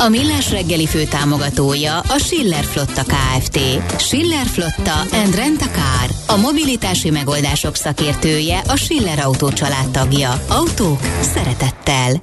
A 0.00 0.08
Millás 0.08 0.50
reggeli 0.50 0.86
fő 0.86 1.04
támogatója 1.04 1.98
a 1.98 2.18
Schiller 2.18 2.64
Flotta 2.64 3.02
KFT. 3.02 3.58
Schiller 3.98 4.46
Flotta 4.46 5.00
and 5.12 5.34
Rent 5.34 5.62
a 5.62 5.70
Car. 5.70 6.36
A 6.36 6.40
mobilitási 6.40 7.10
megoldások 7.10 7.74
szakértője 7.74 8.62
a 8.66 8.76
Schiller 8.76 9.18
Autó 9.18 9.50
tagja. 9.92 10.42
Autók 10.48 11.00
szeretettel. 11.20 12.22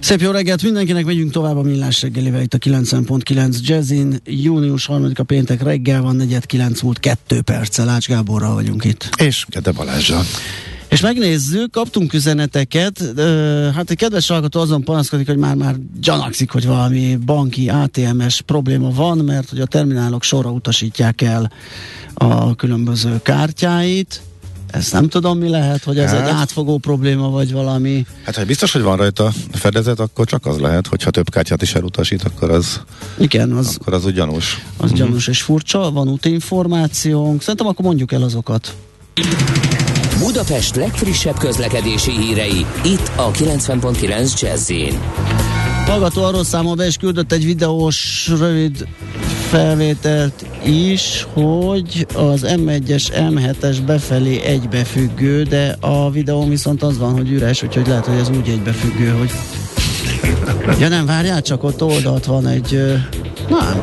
Szép 0.00 0.20
jó 0.20 0.30
reggelt 0.30 0.62
mindenkinek, 0.62 1.04
megyünk 1.04 1.32
tovább 1.32 1.56
a 1.56 1.62
Millás 1.62 2.02
reggelivel 2.02 2.42
itt 2.42 2.54
a 2.54 2.58
90.9 2.58 3.60
Jazzin. 3.60 4.20
Június 4.24 4.88
3-a 4.92 5.22
péntek 5.22 5.62
reggel 5.62 6.02
van, 6.02 6.16
4.9 6.28 6.82
múlt 6.82 7.00
2 7.00 7.40
perccel. 7.40 7.88
Ács 7.88 8.06
Gáborral 8.06 8.54
vagyunk 8.54 8.84
itt. 8.84 9.08
És 9.16 9.46
Gede 9.48 9.72
Balázsral. 9.72 10.24
És 10.94 11.00
megnézzük, 11.00 11.70
kaptunk 11.70 12.12
üzeneteket, 12.12 13.04
hát 13.74 13.90
egy 13.90 13.96
kedves 13.96 14.28
hallgató 14.28 14.60
azon 14.60 14.82
panaszkodik, 14.82 15.26
hogy 15.26 15.36
már-már 15.36 15.74
gyanakszik, 16.00 16.50
hogy 16.50 16.66
valami 16.66 17.16
banki 17.16 17.68
ATMS 17.68 18.40
probléma 18.40 18.90
van, 18.90 19.18
mert 19.18 19.48
hogy 19.50 19.60
a 19.60 19.66
terminálok 19.66 20.22
sorra 20.22 20.50
utasítják 20.50 21.20
el 21.22 21.52
a 22.14 22.54
különböző 22.54 23.20
kártyáit, 23.22 24.20
ezt 24.70 24.92
nem 24.92 25.08
tudom, 25.08 25.38
mi 25.38 25.48
lehet, 25.48 25.84
hogy 25.84 25.98
ez 25.98 26.10
hát, 26.10 26.20
egy 26.20 26.34
átfogó 26.34 26.78
probléma, 26.78 27.30
vagy 27.30 27.52
valami. 27.52 28.06
Hát, 28.24 28.36
ha 28.36 28.44
biztos, 28.44 28.72
hogy 28.72 28.82
van 28.82 28.96
rajta 28.96 29.32
fedezet, 29.52 30.00
akkor 30.00 30.26
csak 30.26 30.46
az 30.46 30.58
lehet, 30.58 30.86
hogyha 30.86 31.10
több 31.10 31.30
kártyát 31.30 31.62
is 31.62 31.74
elutasít, 31.74 32.22
akkor 32.22 32.50
az, 32.50 32.80
Igen, 33.18 33.52
az, 33.52 33.76
akkor 33.80 33.92
az 33.92 34.04
úgy 34.04 34.14
gyanús. 34.14 34.64
Az 34.76 34.84
uh-huh. 34.84 34.98
gyanús 34.98 35.28
és 35.28 35.42
furcsa, 35.42 35.90
van 35.90 36.08
útinformációnk, 36.08 37.40
szerintem 37.40 37.66
akkor 37.66 37.84
mondjuk 37.84 38.12
el 38.12 38.22
azokat. 38.22 38.74
Budapest 40.18 40.76
legfrissebb 40.76 41.38
közlekedési 41.38 42.10
hírei, 42.10 42.66
itt 42.84 43.10
a 43.16 43.30
90.9 43.30 44.40
jazz 44.40 44.72
Hallgató 45.86 46.22
arról 46.22 46.44
számol 46.44 46.74
be, 46.74 46.86
és 46.86 46.96
küldött 46.96 47.32
egy 47.32 47.44
videós 47.44 48.28
rövid 48.38 48.86
felvételt 49.48 50.46
is, 50.64 51.26
hogy 51.32 52.06
az 52.14 52.44
M1-es, 52.46 53.04
M7-es 53.12 53.76
befelé 53.86 54.40
egybefüggő, 54.40 55.42
de 55.42 55.76
a 55.80 56.10
videó 56.10 56.48
viszont 56.48 56.82
az 56.82 56.98
van, 56.98 57.12
hogy 57.12 57.30
üres, 57.30 57.62
úgyhogy 57.62 57.86
lehet, 57.86 58.06
hogy 58.06 58.18
ez 58.18 58.28
úgy 58.28 58.48
egybefüggő, 58.48 59.08
hogy 59.08 59.30
Ja 60.78 60.88
nem, 60.88 61.06
várjál, 61.06 61.42
csak 61.42 61.62
ott 61.64 61.82
oldalt 61.82 62.24
van 62.24 62.46
egy... 62.46 62.82
Nem, 63.48 63.82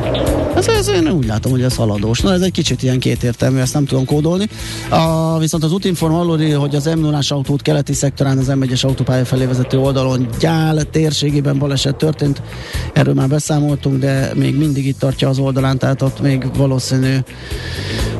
ez, 0.66 0.76
ez, 0.76 0.88
én 0.88 1.08
úgy 1.08 1.26
látom, 1.26 1.52
hogy 1.52 1.62
ez 1.62 1.76
haladós. 1.76 2.20
Na, 2.20 2.32
ez 2.32 2.40
egy 2.40 2.52
kicsit 2.52 2.82
ilyen 2.82 2.98
kétértelmű, 2.98 3.58
ezt 3.58 3.74
nem 3.74 3.84
tudom 3.84 4.04
kódolni. 4.04 4.48
A, 4.88 5.38
viszont 5.38 5.64
az 5.64 5.72
útinform 5.72 6.12
hallani, 6.12 6.50
hogy 6.50 6.74
az 6.74 6.84
m 6.84 7.00
0 7.00 7.18
autót 7.28 7.62
keleti 7.62 7.92
szektorán 7.92 8.38
az 8.38 8.46
M1-es 8.50 8.84
autópálya 8.84 9.24
felé 9.24 9.44
vezető 9.44 9.78
oldalon 9.78 10.28
gyál 10.40 10.82
térségében 10.82 11.58
baleset 11.58 11.96
történt. 11.96 12.42
Erről 12.92 13.14
már 13.14 13.28
beszámoltunk, 13.28 13.98
de 13.98 14.30
még 14.34 14.56
mindig 14.56 14.86
itt 14.86 14.98
tartja 14.98 15.28
az 15.28 15.38
oldalán, 15.38 15.78
tehát 15.78 16.02
ott 16.02 16.20
még 16.20 16.56
valószínű 16.56 17.16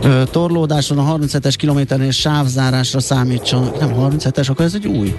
ö, 0.03 0.23
torlódáson 0.31 0.99
a 0.99 1.17
37-es 1.17 1.55
kilométernél 1.57 2.11
sávzárásra 2.11 3.01
számítson. 3.01 3.71
Nem 3.79 3.95
37-es, 3.99 4.51
akkor 4.51 4.65
ez 4.65 4.75
egy 4.75 4.87
új. 4.87 5.15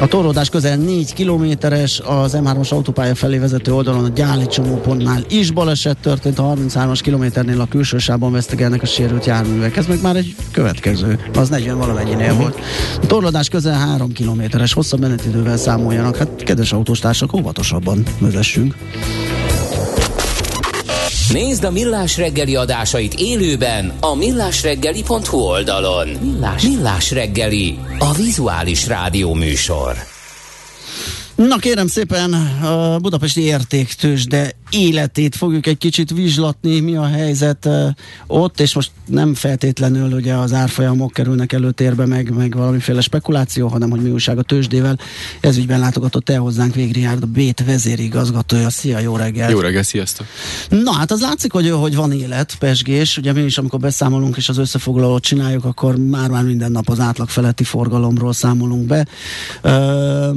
A 0.00 0.06
torlódás 0.06 0.48
közel 0.48 0.76
4 0.76 1.12
kilométeres, 1.12 2.00
az 2.00 2.36
M3-as 2.40 2.68
autópálya 2.68 3.14
felé 3.14 3.38
vezető 3.38 3.74
oldalon 3.74 4.04
a 4.04 4.08
gyáli 4.08 4.46
csomópontnál 4.46 5.24
is 5.28 5.50
baleset 5.50 5.96
történt, 5.96 6.38
a 6.38 6.54
33-as 6.56 7.00
kilométernél 7.02 7.60
a 7.60 7.66
külső 7.66 7.98
sávban 7.98 8.32
vesztegelnek 8.32 8.82
a 8.82 8.86
sérült 8.86 9.26
járművek. 9.26 9.76
Ez 9.76 9.86
meg 9.86 10.02
már 10.02 10.16
egy 10.16 10.36
következő, 10.50 11.18
az 11.34 11.48
40 11.48 11.78
valamennyinél 11.78 12.30
uh-huh. 12.30 12.40
volt. 12.40 12.58
A 13.02 13.06
torlódás 13.06 13.48
közel 13.48 13.78
3 13.78 14.12
kilométeres, 14.12 14.72
hosszabb 14.72 15.00
menetidővel 15.00 15.56
számoljanak. 15.56 16.16
Hát 16.16 16.42
kedves 16.42 16.72
autóstársak, 16.72 17.32
óvatosabban 17.32 18.02
vezessünk. 18.18 18.74
Nézd 21.32 21.64
a 21.64 21.70
Millás 21.70 22.16
reggeli 22.16 22.56
adásait 22.56 23.14
élőben 23.14 23.92
a 24.00 24.14
millásreggeli.hu 24.14 25.38
oldalon. 25.38 26.08
Millás, 26.08 26.62
Millás 26.62 27.10
reggeli, 27.10 27.78
a 27.98 28.12
vizuális 28.12 28.86
rádió 28.86 29.34
műsor. 29.34 29.96
Na 31.34 31.56
kérem 31.56 31.86
szépen, 31.86 32.32
a 32.62 32.98
budapesti 32.98 33.40
értéktős, 33.40 34.24
de 34.24 34.50
életét 34.74 35.36
fogjuk 35.36 35.66
egy 35.66 35.78
kicsit 35.78 36.10
vizslatni, 36.10 36.80
mi 36.80 36.96
a 36.96 37.06
helyzet 37.06 37.64
uh, 37.64 37.88
ott, 38.26 38.60
és 38.60 38.74
most 38.74 38.90
nem 39.06 39.34
feltétlenül 39.34 40.12
ugye 40.12 40.34
az 40.34 40.52
árfolyamok 40.52 41.12
kerülnek 41.12 41.52
előtérbe, 41.52 42.06
meg, 42.06 42.30
meg 42.30 42.54
valamiféle 42.54 43.00
spekuláció, 43.00 43.68
hanem 43.68 43.90
hogy 43.90 44.00
mi 44.00 44.10
újság 44.10 44.38
a 44.38 44.42
tőzsdével. 44.42 44.98
Ez 45.40 45.56
ügyben 45.56 45.80
látogatott 45.80 46.28
el 46.28 46.40
hozzánk 46.40 46.74
Végriárd, 46.74 47.22
a 47.22 47.26
Bét 47.26 47.64
vezérigazgatója. 47.66 48.70
Szia, 48.70 48.98
jó 48.98 49.16
reggelt! 49.16 49.50
Jó 49.50 49.60
reggelt, 49.60 49.86
sziasztok! 49.86 50.26
Na 50.68 50.92
hát 50.92 51.10
az 51.10 51.20
látszik, 51.20 51.52
hogy, 51.52 51.70
hogy 51.70 51.94
van 51.94 52.12
élet, 52.12 52.56
pesgés. 52.58 53.18
Ugye 53.18 53.32
mi 53.32 53.40
is, 53.40 53.58
amikor 53.58 53.78
beszámolunk 53.78 54.36
és 54.36 54.48
az 54.48 54.58
összefoglalót 54.58 55.22
csináljuk, 55.22 55.64
akkor 55.64 55.96
már-már 55.96 56.44
minden 56.44 56.72
nap 56.72 56.88
az 56.88 57.00
átlag 57.00 57.28
feletti 57.28 57.64
forgalomról 57.64 58.32
számolunk 58.32 58.86
be. 58.86 59.06
Uh, 59.62 60.34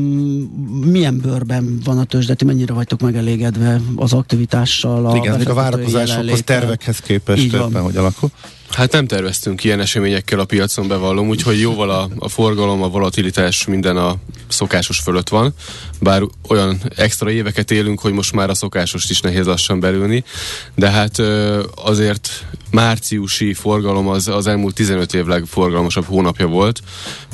milyen 0.85 1.19
bőrben 1.19 1.79
van 1.83 1.97
a 1.97 2.03
tőzsdeti, 2.03 2.45
mennyire 2.45 2.73
vagytok 2.73 3.01
megelégedve 3.01 3.81
az 3.95 4.13
aktivitással. 4.27 5.05
A 5.05 5.15
Igen, 5.15 5.41
a 5.41 5.53
várakozásokhoz, 5.53 6.41
tervekhez 6.43 6.99
képest 6.99 7.53
ebben, 7.53 7.81
hogy 7.81 7.95
alakul. 7.97 8.29
Hát 8.69 8.91
nem 8.91 9.07
terveztünk 9.07 9.63
ilyen 9.63 9.79
eseményekkel 9.79 10.39
a 10.39 10.45
piacon, 10.45 10.87
bevallom, 10.87 11.27
úgyhogy 11.27 11.59
jóval 11.59 11.89
a, 11.89 12.09
a 12.19 12.27
forgalom, 12.27 12.81
a 12.83 12.87
volatilitás 12.87 13.65
minden 13.65 13.97
a 13.97 14.15
szokásos 14.47 14.99
fölött 14.99 15.29
van, 15.29 15.53
bár 15.99 16.21
olyan 16.47 16.81
extra 16.95 17.31
éveket 17.31 17.71
élünk, 17.71 17.99
hogy 17.99 18.13
most 18.13 18.33
már 18.33 18.49
a 18.49 18.53
szokásost 18.53 19.09
is 19.09 19.21
nehéz 19.21 19.45
lassan 19.45 19.79
belülni, 19.79 20.23
de 20.75 20.89
hát 20.89 21.17
azért 21.75 22.45
márciusi 22.71 23.53
forgalom 23.53 24.07
az, 24.07 24.27
az 24.27 24.47
elmúlt 24.47 24.75
15 24.75 25.13
év 25.13 25.25
legforgalmasabb 25.25 26.05
hónapja 26.05 26.47
volt, 26.47 26.81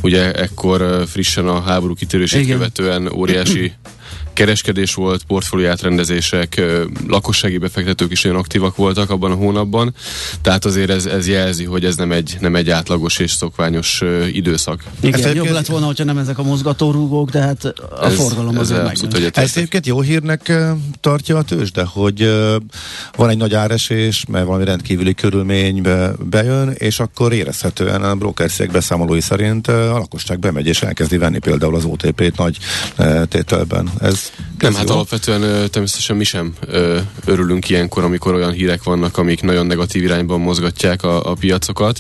ugye 0.02 0.32
ekkor 0.32 1.04
frissen 1.08 1.48
a 1.48 1.62
háború 1.62 1.94
kitörését 1.94 2.48
követően 2.48 3.12
óriási 3.12 3.74
kereskedés 4.34 4.94
volt, 4.94 5.24
portfólió 5.24 5.70
átrendezések, 5.70 6.62
lakossági 7.08 7.58
befektetők 7.58 8.12
is 8.12 8.24
olyan 8.24 8.38
aktívak 8.38 8.76
voltak 8.76 9.10
abban 9.10 9.32
a 9.32 9.36
hónapban, 9.36 9.94
tehát 10.42 10.66
azért 10.66 10.90
ez, 10.90 11.06
ez 11.06 11.28
jelzi, 11.28 11.64
hogy 11.64 11.86
ez 11.86 11.96
nem 11.96 12.12
egy, 12.12 12.38
nem 12.40 12.56
egy 12.56 12.70
átlagos 12.70 13.20
és 13.20 13.32
szokványos 13.32 14.02
időszak. 14.32 14.84
Igen, 15.00 15.24
ez 15.24 15.36
jobb 15.36 15.50
lett 15.50 15.66
volna, 15.66 15.86
hogyha 15.86 16.04
nem 16.04 16.18
ezek 16.18 16.38
a 16.38 16.44
mozgatórugók, 16.44 17.30
de 17.30 17.40
hát 17.40 17.66
a 18.00 18.06
ez, 18.06 18.16
forgalom 18.16 18.58
azért 18.58 18.80
abszolút 18.80 19.38
Ez 19.38 19.52
egyébként 19.56 19.86
jó 19.86 20.02
hírnek 20.02 20.52
tartja 21.00 21.38
a 21.38 21.44
tőzs, 21.44 21.72
de 21.72 21.84
hogy 21.84 22.32
van 23.16 23.30
egy 23.30 23.38
nagy 23.38 23.54
áresés, 23.54 24.26
mert 24.28 24.46
valami 24.46 24.66
rendkívüli 24.66 25.14
körülménybe 25.14 26.12
bejön, 26.30 26.70
és 26.78 27.00
akkor 27.00 27.34
érezhetően 27.34 28.04
a 28.04 28.16
brokerszék 28.16 28.72
beszámolói 28.72 29.22
szerint 29.22 29.68
a 29.68 29.98
lakosság 29.98 30.40
bemegy 30.40 30.68
és 30.68 30.82
elkezdi 30.82 31.18
venni 31.18 31.40
például 31.40 31.76
az 31.76 31.86
OTP-t 31.86 32.38
nagy 32.38 32.58
tételben. 33.30 33.90
Ez 34.02 34.23
nem, 34.60 34.74
hát 34.74 34.90
alapvetően 34.90 35.70
természetesen 35.70 36.16
mi 36.16 36.24
sem 36.24 36.54
örülünk 37.26 37.70
ilyenkor, 37.70 38.04
amikor 38.04 38.34
olyan 38.34 38.52
hírek 38.52 38.84
vannak, 38.84 39.18
amik 39.18 39.42
nagyon 39.42 39.66
negatív 39.66 40.04
irányban 40.04 40.40
mozgatják 40.40 41.04
a, 41.04 41.32
a 41.32 41.34
piacokat, 41.34 42.00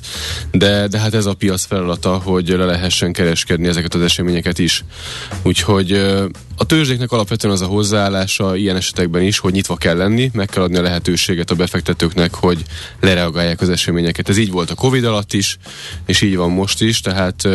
de, 0.51 0.87
de 0.87 0.99
hát 0.99 1.13
ez 1.13 1.25
a 1.25 1.33
piac 1.33 1.65
feladata, 1.65 2.17
hogy 2.17 2.47
le 2.47 2.65
lehessen 2.65 3.13
kereskedni 3.13 3.67
ezeket 3.67 3.93
az 3.93 4.01
eseményeket 4.01 4.59
is. 4.59 4.83
Úgyhogy 5.43 6.01
a 6.57 6.65
tőzsdéknek 6.65 7.11
alapvetően 7.11 7.53
az 7.53 7.61
a 7.61 7.65
hozzáállása 7.65 8.55
ilyen 8.55 8.75
esetekben 8.75 9.21
is, 9.21 9.39
hogy 9.39 9.53
nyitva 9.53 9.75
kell 9.75 9.97
lenni, 9.97 10.29
meg 10.33 10.47
kell 10.47 10.63
adni 10.63 10.77
a 10.77 10.81
lehetőséget 10.81 11.51
a 11.51 11.55
befektetőknek, 11.55 12.33
hogy 12.33 12.63
lereagálják 12.99 13.61
az 13.61 13.69
eseményeket. 13.69 14.29
Ez 14.29 14.37
így 14.37 14.51
volt 14.51 14.69
a 14.69 14.75
Covid 14.75 15.03
alatt 15.03 15.33
is, 15.33 15.57
és 16.05 16.21
így 16.21 16.35
van 16.35 16.51
most 16.51 16.81
is, 16.81 17.01
tehát 17.01 17.47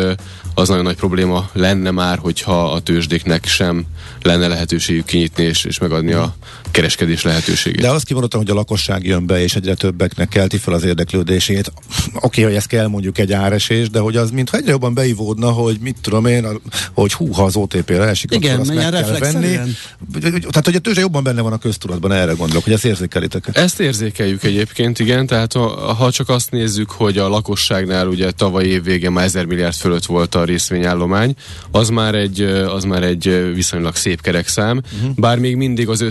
az 0.53 0.67
nagyon 0.67 0.83
nagy 0.83 0.95
probléma 0.95 1.49
lenne 1.53 1.91
már, 1.91 2.17
hogyha 2.17 2.71
a 2.71 2.79
tőzsdéknek 2.79 3.45
sem 3.45 3.85
lenne 4.21 4.47
lehetőségük 4.47 5.05
kinyitni 5.05 5.43
és, 5.43 5.63
és 5.63 5.79
megadni 5.79 6.13
a 6.13 6.35
kereskedés 6.71 7.23
lehetőségét. 7.23 7.81
De 7.81 7.89
azt 7.89 8.05
kimondottam, 8.05 8.39
hogy 8.39 8.49
a 8.49 8.53
lakosság 8.53 9.05
jön 9.05 9.25
be, 9.25 9.41
és 9.41 9.55
egyre 9.55 9.73
többeknek 9.73 10.29
kelti 10.29 10.57
fel 10.57 10.73
az 10.73 10.83
érdeklődését. 10.83 11.67
Oké, 11.67 12.15
okay, 12.21 12.43
hogy 12.43 12.53
ez 12.53 12.65
kell 12.65 12.87
mondjuk 12.87 13.17
egy 13.17 13.31
áresés, 13.31 13.89
de 13.89 13.99
hogy 13.99 14.15
az 14.15 14.31
mintha 14.31 14.57
egyre 14.57 14.71
jobban 14.71 14.93
beivódna, 14.93 15.51
hogy 15.51 15.77
mit 15.81 15.97
tudom 16.01 16.25
én, 16.25 16.47
hogy 16.93 17.13
hú, 17.13 17.31
ha 17.31 17.43
az 17.43 17.55
OTP-re 17.55 18.03
esik, 18.07 18.33
Igen, 18.33 18.59
akkor 18.59 18.77
azt 18.77 18.91
kell 18.91 19.17
venni. 19.19 19.57
Tehát, 20.21 20.65
hogy 20.65 20.75
a 20.75 20.79
tőzsde 20.79 21.01
jobban 21.01 21.23
benne 21.23 21.41
van 21.41 21.53
a 21.53 21.57
köztudatban, 21.57 22.11
erre 22.11 22.33
gondolok, 22.33 22.63
hogy 22.63 22.73
ezt 22.73 22.85
érzékelitek. 22.85 23.49
Ezt 23.51 23.79
érzékeljük 23.79 24.43
egyébként, 24.43 24.99
igen, 24.99 25.27
tehát 25.27 25.53
ha 25.97 26.11
csak 26.11 26.29
azt 26.29 26.51
nézzük, 26.51 26.91
hogy 26.91 27.17
a 27.17 27.29
lakosságnál 27.29 28.07
ugye 28.07 28.31
tavaly 28.31 28.65
év 28.65 28.83
vége 28.83 29.09
már 29.09 29.25
1000 29.25 29.45
milliárd 29.45 29.75
fölött 29.75 30.05
volt 30.05 30.35
a 30.35 30.43
részvényállomány, 30.43 31.35
az 31.71 31.89
már 31.89 32.15
egy, 32.15 32.41
az 32.41 32.83
már 32.83 33.03
egy 33.03 33.53
viszonylag 33.53 33.95
szép 33.95 34.21
kerekszám, 34.21 34.81
uh-huh. 34.93 35.15
bár 35.15 35.39
még 35.39 35.55
mindig 35.55 35.89
az 35.89 36.01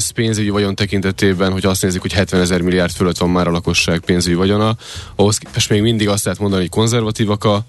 összpénzügyi 0.48 0.50
vagyon 0.50 0.74
tekintetében, 0.74 1.52
hogy 1.52 1.66
azt 1.66 1.82
nézzük, 1.82 2.00
hogy 2.00 2.12
70 2.12 2.40
ezer 2.40 2.60
milliárd 2.60 2.92
fölött 2.92 3.18
van 3.18 3.30
már 3.30 3.46
a 3.46 3.50
lakosság 3.50 4.00
pénzügyi 4.00 4.34
vagyona, 4.34 4.76
ahhoz 5.16 5.38
képest 5.38 5.70
még 5.70 5.82
mindig 5.82 6.08
azt 6.08 6.24
lehet 6.24 6.40
mondani, 6.40 6.62
hogy 6.62 6.70
konzervatívak 6.70 7.44
a, 7.44 7.64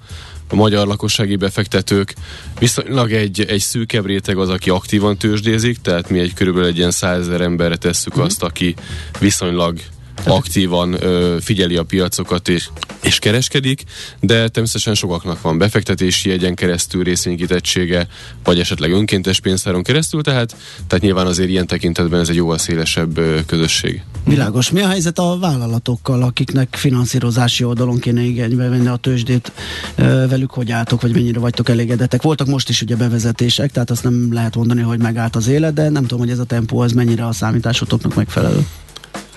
a 0.50 0.56
magyar 0.56 0.88
lakossági 0.88 1.36
befektetők. 1.36 2.14
Viszonylag 2.60 3.12
egy, 3.12 3.42
egy 3.42 3.60
szűkebb 3.60 4.06
réteg 4.06 4.38
az, 4.38 4.50
aki 4.50 4.70
aktívan 4.70 5.18
tőzsdézik, 5.18 5.81
tehát 5.81 6.10
mi 6.10 6.20
egy 6.20 6.34
körülbelül 6.34 6.68
egy 6.68 6.78
ilyen 6.78 6.92
százezer 6.92 7.42
emberre 7.42 7.76
tesszük 7.76 8.18
mm. 8.18 8.22
azt, 8.22 8.44
aki 8.44 8.76
viszonylag 9.20 9.80
aktívan 10.24 11.04
ö, 11.04 11.38
figyeli 11.42 11.75
a 11.75 11.83
piacokat 11.83 12.48
és, 12.48 12.69
és 13.01 13.19
kereskedik, 13.19 13.83
de 14.19 14.48
természetesen 14.48 14.94
sokaknak 14.94 15.42
van 15.42 15.57
befektetési 15.57 16.30
jegyen 16.30 16.56
keresztül 16.56 17.04
részvénykitettsége, 17.04 18.07
vagy 18.44 18.60
esetleg 18.60 18.92
önkéntes 18.92 19.39
pénztáron 19.39 19.83
keresztül, 19.83 20.21
tehát, 20.21 20.56
tehát 20.88 21.04
nyilván 21.04 21.25
azért 21.25 21.50
ilyen 21.50 21.68
tekintetben 21.68 22.19
ez 22.19 22.30
egy 22.30 22.36
jóval 22.36 22.57
szélesebb 22.57 23.18
ö, 23.18 23.39
közösség. 23.45 24.04
Világos. 24.25 24.71
Mi 24.71 24.81
a 24.81 24.88
helyzet 24.88 25.19
a 25.19 25.38
vállalatokkal, 25.39 26.22
akiknek 26.22 26.75
finanszírozási 26.75 27.63
oldalon 27.63 28.00
kéne 28.00 28.22
igénybe 28.22 28.69
venni 28.69 28.88
a 28.88 28.95
tőzsdét? 28.95 29.51
Velük 29.95 30.51
hogy 30.51 30.72
álltok, 30.72 31.01
vagy 31.01 31.13
mennyire 31.13 31.39
vagytok 31.39 31.69
elégedettek? 31.69 32.22
Voltak 32.22 32.48
most 32.48 32.69
is 32.69 32.81
ugye 32.81 32.95
bevezetések, 32.95 33.72
tehát 33.72 33.89
azt 33.89 34.04
nem 34.04 34.33
lehet 34.33 34.56
mondani, 34.56 34.81
hogy 34.81 35.00
megállt 35.00 35.36
az 35.36 35.48
élet, 35.48 35.74
de 35.74 35.89
nem 35.89 36.01
tudom, 36.01 36.19
hogy 36.19 36.30
ez 36.30 36.39
a 36.39 36.44
tempó 36.44 36.80
az 36.80 36.92
mennyire 36.92 37.25
a 37.25 37.31
számításotoknak 37.31 38.15
megfelelő. 38.15 38.65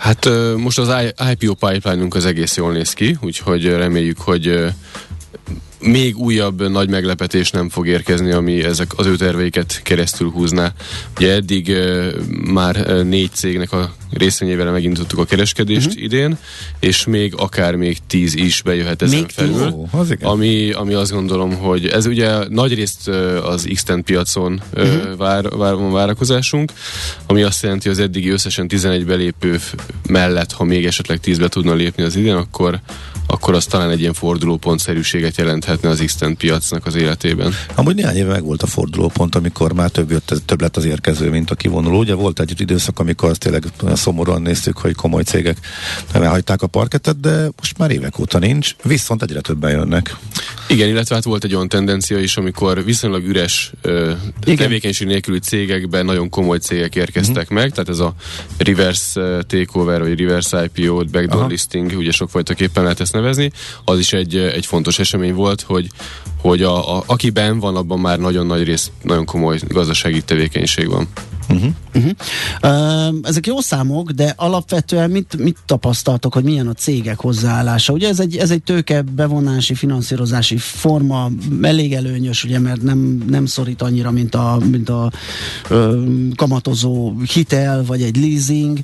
Hát 0.02 0.28
most 0.56 0.78
az 0.78 1.12
IPO 1.31 1.54
pipeline-unk 1.54 2.14
az 2.14 2.26
egész 2.26 2.56
jól 2.56 2.72
néz 2.72 2.93
ki, 2.93 3.16
úgyhogy 3.20 3.66
reméljük, 3.66 4.19
hogy 4.19 4.64
még 5.82 6.17
újabb 6.17 6.70
nagy 6.70 6.88
meglepetés 6.88 7.50
nem 7.50 7.69
fog 7.69 7.87
érkezni, 7.87 8.31
ami 8.31 8.64
ezek 8.64 8.99
az 8.99 9.06
ő 9.06 9.17
terveiket 9.17 9.81
keresztül 9.82 10.31
húzná. 10.31 10.73
Ugye 11.17 11.32
eddig 11.32 11.69
uh, 11.69 12.12
már 12.52 13.05
négy 13.05 13.31
cégnek 13.32 13.73
a 13.73 13.94
részvényével 14.12 14.73
megindítottuk 14.73 15.19
a 15.19 15.25
kereskedést 15.25 15.87
uh-huh. 15.87 16.02
idén, 16.02 16.38
és 16.81 17.05
még 17.06 17.34
akár 17.37 17.75
még 17.75 17.99
tíz 18.06 18.34
is 18.34 18.62
bejöhet 18.62 19.02
ezen 19.02 19.19
még 19.19 19.31
felül. 19.31 19.69
Ó, 19.69 19.88
az 19.90 20.17
ami, 20.20 20.70
ami 20.70 20.94
azt 20.94 21.12
gondolom, 21.12 21.56
hogy 21.56 21.87
ez 21.87 22.06
ugye 22.06 22.49
nagy 22.49 22.75
részt 22.75 23.08
az 23.44 23.69
x 23.75 23.85
piacon 24.05 24.62
uh-huh. 24.75 25.17
vár, 25.17 25.49
vár, 25.49 25.75
van 25.75 25.93
várakozásunk, 25.93 26.73
ami 27.26 27.43
azt 27.43 27.62
jelenti, 27.62 27.88
hogy 27.88 27.99
az 27.99 28.05
eddigi 28.05 28.28
összesen 28.28 28.69
11 28.69 29.06
belépő 29.06 29.61
mellett, 30.08 30.52
ha 30.52 30.64
még 30.64 30.87
esetleg 30.87 31.20
10 31.20 31.38
be 31.38 31.49
tudna 31.49 31.75
lépni 31.75 32.02
az 32.02 32.17
idén, 32.17 32.35
akkor 32.35 32.81
akkor 33.27 33.55
az 33.55 33.65
talán 33.65 33.91
egy 33.91 34.01
ilyen 34.01 34.13
fordulópontszerűséget 34.13 35.37
jelenthetne 35.37 35.89
az 35.89 36.03
x 36.07 36.19
piacnak 36.37 36.87
az 36.87 36.95
életében. 36.95 37.55
Amúgy 37.75 37.95
néhány 37.95 38.17
éve 38.17 38.33
meg 38.33 38.45
volt 38.45 38.63
a 38.63 38.67
fordulópont, 38.67 39.35
amikor 39.35 39.73
már 39.73 39.91
több, 39.91 40.11
jött, 40.11 40.43
több 40.45 40.61
lett 40.61 40.77
az 40.77 40.85
érkező, 40.85 41.31
mint 41.31 41.51
a 41.51 41.55
kivonuló. 41.55 41.99
Ugye 41.99 42.15
volt 42.15 42.41
egy 42.41 42.61
időszak, 42.61 42.99
amikor 42.99 43.31
azt 43.31 43.41
tényleg 43.41 43.65
szomorúan 43.95 44.43
néztük, 44.43 44.79
hogy 44.79 44.95
komoly 44.95 45.23
cégek 45.23 45.59
elhagyták 46.13 46.63
a 46.63 46.67
parketet, 46.67 47.21
de 47.21 47.51
most 47.57 47.79
már 47.79 47.91
évek 47.91 48.19
óta 48.19 48.39
nincs, 48.39 48.75
viszont 48.83 49.23
egyre 49.23 49.41
többen 49.41 49.71
jönnek. 49.71 50.17
Igen, 50.69 50.89
illetve 50.89 51.15
hát 51.15 51.25
volt 51.25 51.45
egy 51.45 51.55
olyan 51.55 51.69
tendencia 51.69 52.19
is, 52.19 52.37
amikor 52.37 52.85
viszonylag 52.85 53.25
üres 53.25 53.73
ö, 53.83 54.13
tevékenység 54.57 55.07
nélküli 55.07 55.39
cégekben 55.39 56.05
nagyon 56.05 56.29
komoly 56.29 56.59
cégek 56.59 56.95
érkeztek 56.95 57.53
mm. 57.53 57.55
meg, 57.55 57.71
tehát 57.71 57.89
ez 57.89 57.99
a 57.99 58.15
reverse 58.59 59.45
takeover, 59.47 60.01
vagy 60.01 60.21
reverse 60.21 60.71
IPO, 60.75 60.95
backdoor 60.95 61.41
Aha. 61.41 61.47
listing, 61.47 61.93
ugye 61.97 62.11
sokfajtaképpen 62.11 62.83
lehet 62.83 63.01
ezt 63.01 63.12
nevezni, 63.12 63.50
az 63.85 63.99
is 63.99 64.12
egy, 64.12 64.37
egy 64.37 64.67
fontos 64.67 64.99
esemény 64.99 65.35
volt, 65.35 65.61
hogy, 65.61 65.88
hogy 66.41 66.62
a, 66.62 66.97
a, 66.97 67.03
akiben 67.06 67.59
van, 67.59 67.76
abban 67.76 67.99
már 67.99 68.19
nagyon 68.19 68.47
nagy 68.47 68.64
rész, 68.64 68.91
nagyon 69.03 69.25
komoly 69.25 69.59
gazdasági 69.69 70.23
tevékenység 70.23 70.88
van. 70.88 71.09
Uh-huh. 71.49 71.73
Uh-huh. 71.94 72.12
Uh, 72.62 73.14
ezek 73.23 73.47
jó 73.47 73.61
számok, 73.61 74.11
de 74.11 74.35
alapvetően 74.37 75.11
mit, 75.11 75.37
mit 75.38 75.59
tapasztaltok, 75.67 76.35
hogy 76.35 76.44
milyen 76.44 76.67
a 76.67 76.73
cégek 76.73 77.20
hozzáállása? 77.20 77.93
Ugye 77.93 78.09
ez 78.09 78.20
egy, 78.20 78.37
ez 78.37 78.50
egy 78.50 78.62
tőke 78.62 79.03
bevonási, 79.03 79.75
finanszírozási 79.75 80.56
forma, 80.56 81.31
elég 81.62 81.93
előnyös, 81.93 82.44
ugye, 82.44 82.59
mert 82.59 82.82
nem, 82.82 83.25
nem 83.29 83.47
szorít 83.47 83.82
annyira, 83.82 84.11
mint 84.11 84.35
a, 84.35 84.59
mint 84.70 84.88
a 84.88 85.12
ö, 85.69 86.03
kamatozó 86.37 87.12
hitel, 87.32 87.85
vagy 87.85 88.03
egy 88.03 88.17
leasing, 88.17 88.79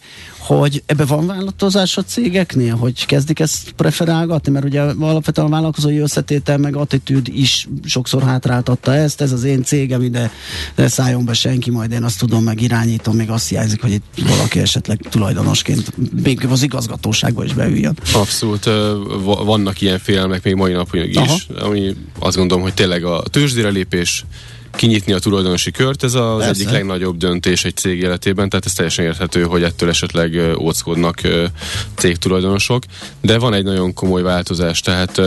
hogy 0.56 0.82
ebbe 0.86 1.04
van 1.04 1.26
változás 1.26 1.96
a 1.96 2.02
cégeknél, 2.02 2.76
hogy 2.76 3.06
kezdik 3.06 3.40
ezt 3.40 3.72
preferálgatni, 3.76 4.52
mert 4.52 4.64
ugye 4.64 4.80
alapvetően 4.80 5.46
a 5.46 5.50
vállalkozói 5.50 5.98
összetétel 5.98 6.58
meg 6.58 6.76
attitűd 6.76 7.28
is 7.28 7.68
sokszor 7.84 8.22
hátráltatta 8.22 8.94
ezt, 8.94 9.20
ez 9.20 9.32
az 9.32 9.44
én 9.44 9.62
cégem, 9.62 10.02
ide 10.02 10.30
ne 10.74 10.88
szálljon 10.88 11.24
be 11.24 11.32
senki, 11.32 11.70
majd 11.70 11.92
én 11.92 12.02
azt 12.02 12.18
tudom 12.18 12.42
meg 12.42 12.60
irányítom, 12.60 13.16
még 13.16 13.30
azt 13.30 13.48
hiányzik, 13.48 13.80
hogy 13.80 13.92
itt 13.92 14.28
valaki 14.28 14.58
esetleg 14.58 15.00
tulajdonosként 15.10 15.92
még 16.22 16.46
az 16.50 16.62
igazgatóságba 16.62 17.44
is 17.44 17.54
beüljön. 17.54 17.98
Abszolút, 18.14 18.64
vannak 19.44 19.80
ilyen 19.80 19.98
félelmek 19.98 20.44
még 20.44 20.54
mai 20.54 20.72
napig 20.72 21.08
is, 21.08 21.16
Aha. 21.16 21.64
ami 21.66 21.94
azt 22.18 22.36
gondolom, 22.36 22.62
hogy 22.62 22.74
tényleg 22.74 23.04
a 23.04 23.22
tőzsdére 23.30 23.68
lépés 23.68 24.24
kinyitni 24.70 25.12
a 25.12 25.18
tulajdonosi 25.18 25.70
kört, 25.70 26.02
ez 26.02 26.14
az 26.14 26.38
Persze. 26.38 26.50
egyik 26.50 26.70
legnagyobb 26.70 27.16
döntés 27.16 27.64
egy 27.64 27.76
cég 27.76 28.00
életében, 28.00 28.48
tehát 28.48 28.66
ez 28.66 28.72
teljesen 28.72 29.04
érthető, 29.04 29.42
hogy 29.42 29.62
ettől 29.62 29.88
esetleg 29.88 30.56
óckodnak 30.58 31.20
cégtulajdonosok, 31.94 32.82
de 33.20 33.38
van 33.38 33.54
egy 33.54 33.64
nagyon 33.64 33.94
komoly 33.94 34.22
változás, 34.22 34.80
tehát 34.80 35.20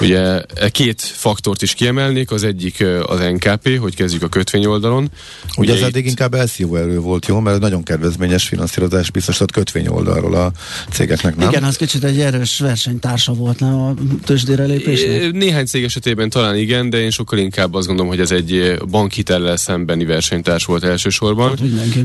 Ugye 0.00 0.40
e 0.54 0.68
két 0.68 1.00
faktort 1.00 1.62
is 1.62 1.74
kiemelnék, 1.74 2.30
az 2.30 2.44
egyik 2.44 2.84
az 3.06 3.20
NKP, 3.20 3.78
hogy 3.78 3.94
kezdjük 3.94 4.22
a 4.22 4.28
kötvény 4.28 4.66
oldalon. 4.66 5.10
Ugye, 5.56 5.72
Ugye 5.72 5.82
ez 5.82 5.88
eddig 5.88 6.06
inkább 6.06 6.34
LCO 6.34 6.76
erő 6.76 6.98
volt, 6.98 7.26
jó? 7.26 7.40
Mert 7.40 7.60
nagyon 7.60 7.82
kedvezményes 7.82 8.48
finanszírozás 8.48 9.10
biztosított 9.10 9.50
kötvény 9.52 9.86
oldalról 9.86 10.34
a 10.34 10.52
cégeknek, 10.90 11.36
nem? 11.36 11.48
Igen, 11.48 11.64
az 11.64 11.76
kicsit 11.76 12.04
egy 12.04 12.20
erős 12.20 12.58
versenytársa 12.58 13.32
volt, 13.32 13.60
nem 13.60 13.74
a 13.74 13.94
tőzsdére 14.24 14.64
lépésnek? 14.64 15.32
Néhány 15.32 15.66
cég 15.66 15.84
esetében 15.84 16.30
talán 16.30 16.56
igen, 16.56 16.90
de 16.90 17.00
én 17.00 17.10
sokkal 17.10 17.38
inkább 17.38 17.74
azt 17.74 17.86
gondolom, 17.86 18.10
hogy 18.10 18.20
ez 18.20 18.30
egy 18.30 18.78
bankhitellel 18.90 19.56
szembeni 19.56 20.04
versenytárs 20.04 20.64
volt 20.64 20.84
elsősorban. 20.84 21.48
Hát, 21.48 21.58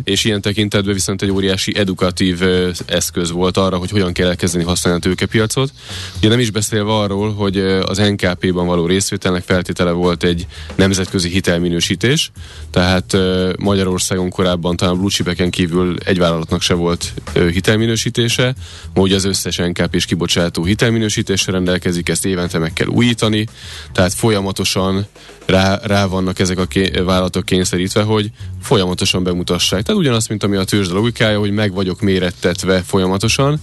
és 0.03 0.23
ilyen 0.23 0.41
tekintetben 0.41 0.93
viszont 0.93 1.21
egy 1.21 1.31
óriási 1.31 1.77
edukatív 1.77 2.41
eszköz 2.85 3.31
volt 3.31 3.57
arra, 3.57 3.77
hogy 3.77 3.89
hogyan 3.89 4.13
kell 4.13 4.27
elkezdeni 4.27 4.63
használni 4.63 4.99
a 4.99 5.03
tőkepiacot. 5.03 5.71
Ugye 6.17 6.29
nem 6.29 6.39
is 6.39 6.51
beszélve 6.51 6.91
arról, 6.91 7.33
hogy 7.33 7.63
az 7.81 7.97
NKP-ban 7.97 8.65
való 8.65 8.85
részvételnek 8.85 9.43
feltétele 9.43 9.91
volt 9.91 10.23
egy 10.23 10.47
nemzetközi 10.75 11.29
hitelminősítés, 11.29 12.31
tehát 12.71 13.17
Magyarországon 13.59 14.29
korábban 14.29 14.75
talán 14.75 14.97
blue 14.97 15.49
kívül 15.49 15.95
egy 16.05 16.17
vállalatnak 16.17 16.61
se 16.61 16.73
volt 16.73 17.13
hitelminősítése, 17.33 18.55
ma 18.93 19.01
ugye 19.01 19.15
az 19.15 19.25
összes 19.25 19.57
NKP 19.57 19.95
és 19.95 20.05
kibocsátó 20.05 20.63
hitelminősítésre 20.63 21.51
rendelkezik, 21.51 22.09
ezt 22.09 22.25
évente 22.25 22.57
meg 22.57 22.73
kell 22.73 22.87
újítani, 22.87 23.47
tehát 23.91 24.13
folyamatosan 24.13 25.07
rá, 25.45 25.79
rá 25.83 26.05
vannak 26.05 26.39
ezek 26.39 26.59
a 26.59 26.65
ké, 26.65 26.89
vállalatok 26.89 27.45
kényszerítve, 27.45 28.01
hogy 28.01 28.31
folyamatosan 28.61 29.23
bemutassák. 29.23 29.83
Tehát 29.83 30.01
ugyanaz, 30.01 30.27
mint 30.27 30.43
ami 30.43 30.55
a 30.55 30.63
tőzsde 30.63 30.93
logikája, 30.93 31.39
hogy 31.39 31.51
meg 31.51 31.73
vagyok 31.73 32.01
mérettetve 32.01 32.81
folyamatosan, 32.81 33.61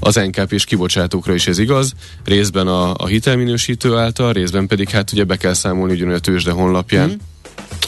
az 0.00 0.14
NKP 0.14 0.52
és 0.52 0.64
kibocsátókra 0.64 1.34
is 1.34 1.46
ez 1.46 1.58
igaz, 1.58 1.92
részben 2.24 2.66
a, 2.66 2.94
a 2.94 3.06
hitelminősítő 3.06 3.96
által, 3.96 4.32
részben 4.32 4.66
pedig 4.66 4.88
hát 4.88 5.12
ugye 5.12 5.24
be 5.24 5.36
kell 5.36 5.54
számolni 5.54 5.92
ugyanúgy 5.92 6.14
a 6.14 6.18
tőzsde 6.18 6.50
honlapján. 6.50 7.08
Mm 7.08 7.37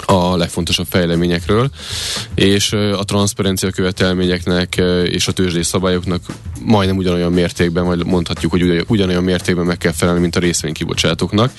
a 0.07 0.37
legfontosabb 0.37 0.87
fejleményekről, 0.91 1.71
és 2.35 2.73
a 2.73 3.05
transzparencia 3.05 3.71
követelményeknek 3.71 4.83
és 5.05 5.29
a 5.29 5.33
tőzsdés 5.33 5.67
szabályoknak 5.67 6.23
majdnem 6.65 6.97
ugyanolyan 6.97 7.33
mértékben, 7.33 7.85
vagy 7.85 8.05
mondhatjuk, 8.05 8.51
hogy 8.51 8.85
ugyanolyan 8.89 9.23
mértékben 9.23 9.65
meg 9.65 9.79
kell 9.79 9.93
felelni, 9.93 10.21
mint 10.21 10.37
a 10.37 10.41
részvénykibocsátóknak. 10.41 11.53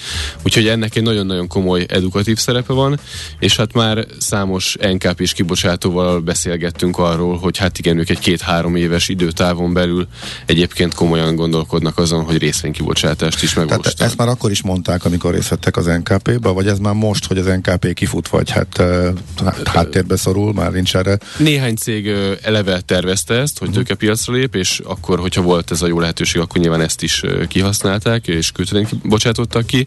Úgyhogy 0.43 0.67
ennek 0.67 0.95
egy 0.95 1.03
nagyon-nagyon 1.03 1.47
komoly 1.47 1.85
edukatív 1.88 2.38
szerepe 2.38 2.73
van, 2.73 3.00
és 3.39 3.55
hát 3.55 3.73
már 3.73 4.05
számos 4.19 4.77
NKP 4.93 5.19
is 5.19 5.33
kibocsátóval 5.33 6.19
beszélgettünk 6.19 6.97
arról, 6.97 7.38
hogy 7.38 7.57
hát 7.57 7.79
igen, 7.79 7.97
ők 7.97 8.09
egy 8.09 8.19
két-három 8.19 8.75
éves 8.75 9.09
időtávon 9.09 9.73
belül 9.73 10.07
egyébként 10.45 10.93
komolyan 10.93 11.35
gondolkodnak 11.35 11.97
azon, 11.97 12.23
hogy 12.23 12.38
részvénykibocsátást 12.38 13.43
is 13.43 13.53
megvalósítanak. 13.53 14.00
ezt 14.00 14.17
már 14.17 14.27
akkor 14.27 14.51
is 14.51 14.61
mondták, 14.61 15.05
amikor 15.05 15.33
részt 15.33 15.50
vettek 15.50 15.77
az 15.77 15.85
NKP-be, 15.85 16.50
vagy 16.50 16.67
ez 16.67 16.79
már 16.79 16.93
most, 16.93 17.25
hogy 17.25 17.38
az 17.38 17.45
NKP 17.45 17.93
kifut 17.93 18.21
abszolút 18.22 18.28
vagy 18.30 18.50
hát 18.50 19.68
háttérbe 19.68 20.16
szorul, 20.16 20.54
már 20.54 20.72
nincs 20.72 20.96
erre. 20.96 21.18
Néhány 21.38 21.75
cég 21.75 22.08
eleve 22.42 22.82
tervezte 22.82 23.34
ezt, 23.34 23.60
hogy 23.60 23.68
uh-huh. 23.68 23.84
tőkepiacra 23.84 24.34
lép, 24.34 24.56
és 24.56 24.82
akkor, 24.84 25.20
hogyha 25.20 25.42
volt 25.42 25.72
ez 25.72 25.82
a 25.82 25.88
jó 25.88 26.00
lehetőség, 26.00 26.42
akkor 26.42 26.62
nyilván 26.62 26.82
ezt 26.82 27.04
is 27.04 27.24
kihasználták, 27.48 28.28
és 28.28 28.51
kötvényt 28.51 29.08
bocsátottak 29.08 29.66
ki, 29.66 29.86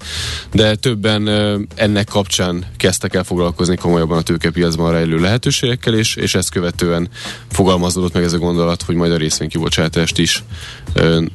de 0.53 0.75
többen 0.75 1.29
ennek 1.75 2.09
kapcsán 2.09 2.64
kezdtek 2.76 3.14
el 3.14 3.25
foglalkozni 3.25 3.76
komolyabban 3.76 4.19
a 4.19 4.23
tőkepiacban 4.23 4.93
rejlő 4.93 5.19
lehetőségekkel, 5.19 5.95
és, 5.95 6.17
és 6.17 6.35
ezt 6.35 6.50
követően 6.50 7.09
fogalmazódott 7.50 8.12
meg 8.12 8.23
ez 8.23 8.33
a 8.33 8.38
gondolat, 8.38 8.83
hogy 8.83 8.95
majd 8.95 9.12
a 9.12 9.17
részvénykibocsátást 9.17 10.19
is 10.19 10.43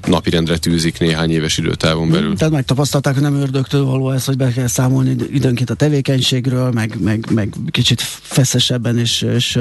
napirendre 0.08 0.58
tűzik 0.58 1.00
néhány 1.00 1.32
éves 1.32 1.58
időtávon 1.58 2.10
belül. 2.10 2.36
Tehát 2.36 2.54
megtapasztalták, 2.54 3.14
hogy 3.14 3.24
nem 3.24 3.36
ördögtől 3.36 3.84
való 3.84 4.12
ez, 4.12 4.26
hogy 4.26 4.38
be 4.38 4.52
kell 4.52 4.68
számolni 4.68 5.16
időnként 5.32 5.70
a 5.70 5.74
tevékenységről, 5.74 6.72
meg, 6.72 6.89
meg, 6.98 7.26
meg 7.34 7.54
kicsit 7.72 8.02
feszesebben 8.22 8.98
és, 8.98 9.22
és 9.22 9.60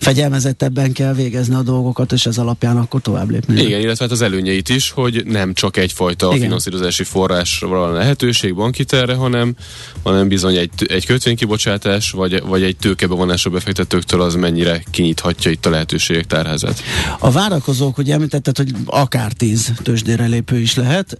fegyelmezettebben 0.00 0.92
kell 0.92 1.14
végezni 1.14 1.54
a 1.54 1.62
dolgokat, 1.62 2.12
és 2.12 2.26
ez 2.26 2.38
alapján 2.38 2.76
akkor 2.76 3.00
tovább 3.00 3.30
lépni. 3.30 3.62
Igen, 3.62 3.80
illetve 3.80 4.04
hát 4.04 4.12
az 4.12 4.22
előnyeit 4.22 4.68
is, 4.68 4.90
hogy 4.90 5.22
nem 5.26 5.54
csak 5.54 5.76
egyfajta 5.76 6.26
Igen. 6.26 6.40
finanszírozási 6.40 7.04
forrásra 7.04 7.68
van 7.68 7.92
lehetőség 7.92 8.54
bankiterre, 8.54 9.14
hanem, 9.14 9.54
hanem 10.02 10.28
bizony 10.28 10.56
egy, 10.56 10.70
egy 10.86 11.06
kötvénykibocsátás, 11.06 12.10
vagy, 12.10 12.42
vagy 12.42 12.62
egy 12.62 12.76
tőkebevonásra 12.76 13.50
befektetőktől 13.50 14.20
az 14.20 14.34
mennyire 14.34 14.82
kinyithatja 14.90 15.50
itt 15.50 15.66
a 15.66 15.70
lehetőségek 15.70 16.26
tárházát. 16.26 16.82
A 17.18 17.30
várakozók, 17.30 17.94
hogy 17.94 18.10
említetted, 18.10 18.56
hogy 18.56 18.72
akár 18.86 19.32
tíz 19.32 19.72
tőzsdére 19.82 20.26
lépő 20.26 20.60
is 20.60 20.74
lehet, 20.74 21.18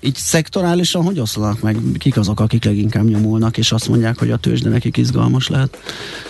így 0.00 0.14
szektorálisan 0.14 1.02
hogy 1.02 1.20
oszlanak 1.20 1.60
meg? 1.60 1.76
Kik 1.98 2.16
azok, 2.16 2.40
akik 2.40 2.64
leginkább 2.64 3.04
nyomulnak, 3.04 3.58
és 3.58 3.72
azt 3.72 3.88
mondják, 3.88 4.18
hogy 4.18 4.30
a 4.30 4.36
tőzsde 4.36 4.68
nekik 4.72 4.96
izgalmas 4.96 5.48
lehet? 5.48 5.78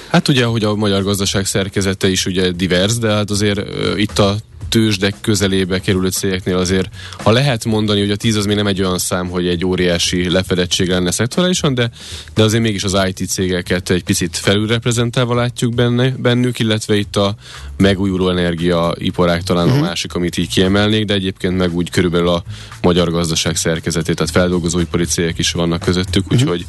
Hát 0.09 0.29
ugye, 0.29 0.45
hogy 0.45 0.65
a 0.65 0.75
magyar 0.75 1.03
gazdaság 1.03 1.47
szerkezete 1.47 2.09
is 2.09 2.27
ugye 2.27 2.51
divers, 2.51 2.99
de 2.99 3.11
hát 3.11 3.31
azért 3.31 3.61
itt 3.97 4.19
a 4.19 4.37
tőzsdek 4.73 5.15
közelébe 5.21 5.81
kerülő 5.81 6.09
cégeknél 6.09 6.57
azért, 6.57 6.89
ha 7.23 7.31
lehet 7.31 7.65
mondani, 7.65 8.01
hogy 8.01 8.11
a 8.11 8.17
10 8.17 8.37
az 8.37 8.47
még 8.47 8.57
nem 8.57 8.67
egy 8.67 8.83
olyan 8.83 8.99
szám, 8.99 9.29
hogy 9.29 9.47
egy 9.47 9.65
óriási 9.65 10.31
lefedettség 10.31 10.89
lenne 10.89 11.11
szektorálisan, 11.11 11.75
de, 11.75 11.91
de 12.35 12.43
azért 12.43 12.63
mégis 12.63 12.85
az 12.85 12.97
IT 13.09 13.29
cégeket 13.29 13.91
egy 13.91 14.05
picit 14.05 14.37
felülreprezentálva 14.37 15.35
látjuk 15.35 15.75
benne, 15.75 16.11
bennük, 16.11 16.59
illetve 16.59 16.97
itt 16.97 17.17
a 17.17 17.35
megújuló 17.77 18.31
energia 18.31 18.95
iparág 18.99 19.43
talán 19.43 19.65
uh-huh. 19.65 19.79
a 19.79 19.81
mhm. 19.81 19.89
másik, 19.89 20.15
amit 20.15 20.37
így 20.37 20.49
kiemelnék, 20.49 21.05
de 21.05 21.15
egyébként 21.15 21.57
meg 21.57 21.75
úgy 21.75 21.91
körülbelül 21.91 22.29
a 22.29 22.43
magyar 22.83 23.11
gazdaság 23.11 23.57
szerkezetét, 23.57 24.17
tehát 24.17 24.33
feldolgozóipari 24.33 25.05
cégek 25.05 25.39
is 25.39 25.53
vannak 25.53 25.81
közöttük, 25.81 26.25
uh-huh. 26.25 26.41
úgyhogy 26.41 26.67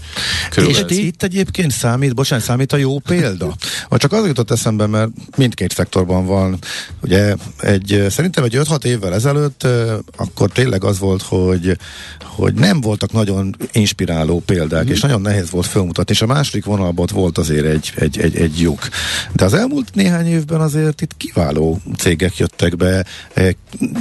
körülbelül... 0.50 0.90
És 0.90 0.98
itt 0.98 1.24
egyébként 1.24 1.72
számít, 1.72 2.16
bocsánat, 2.16 2.46
számít 2.46 2.72
a 2.74 2.78
jó 2.78 3.00
példa? 3.00 3.56
Vagy 3.90 4.00
csak 4.00 4.12
az 4.12 4.26
jutott 4.26 4.52
eszembe, 4.52 4.88
mert 4.88 5.10
mindkét 5.38 5.74
szektorban 5.74 6.26
van 6.26 6.58
ugye 7.02 7.36
egy 7.60 7.93
szerintem 8.10 8.44
egy 8.44 8.58
5-6 8.58 8.84
évvel 8.84 9.14
ezelőtt 9.14 9.68
akkor 10.16 10.50
tényleg 10.50 10.84
az 10.84 11.00
volt, 11.00 11.22
hogy, 11.22 11.78
hogy 12.24 12.54
nem 12.54 12.82
voltak 12.82 13.12
nagyon 13.12 13.56
inspiráló 13.72 14.40
példák, 14.46 14.86
mm. 14.86 14.92
és 14.92 15.02
nagyon 15.02 15.22
nehéz 15.22 15.50
volt 15.50 15.66
felmutatni, 15.66 16.14
és 16.14 16.22
a 16.22 16.26
második 16.26 16.66
vonalban 16.66 17.08
volt 17.14 17.38
azért 17.38 17.66
egy, 17.66 17.94
egy, 17.96 18.20
egy, 18.20 18.36
egy 18.36 18.60
lyuk. 18.60 18.90
De 19.34 19.46
az 19.46 19.54
elmúlt 19.54 19.96
néhány 19.96 20.28
évben 20.28 20.62
azért 20.62 21.02
itt 21.02 21.18
kiváló 21.18 21.82
cégek 21.98 22.38
jöttek 22.38 22.76
be, 22.76 23.06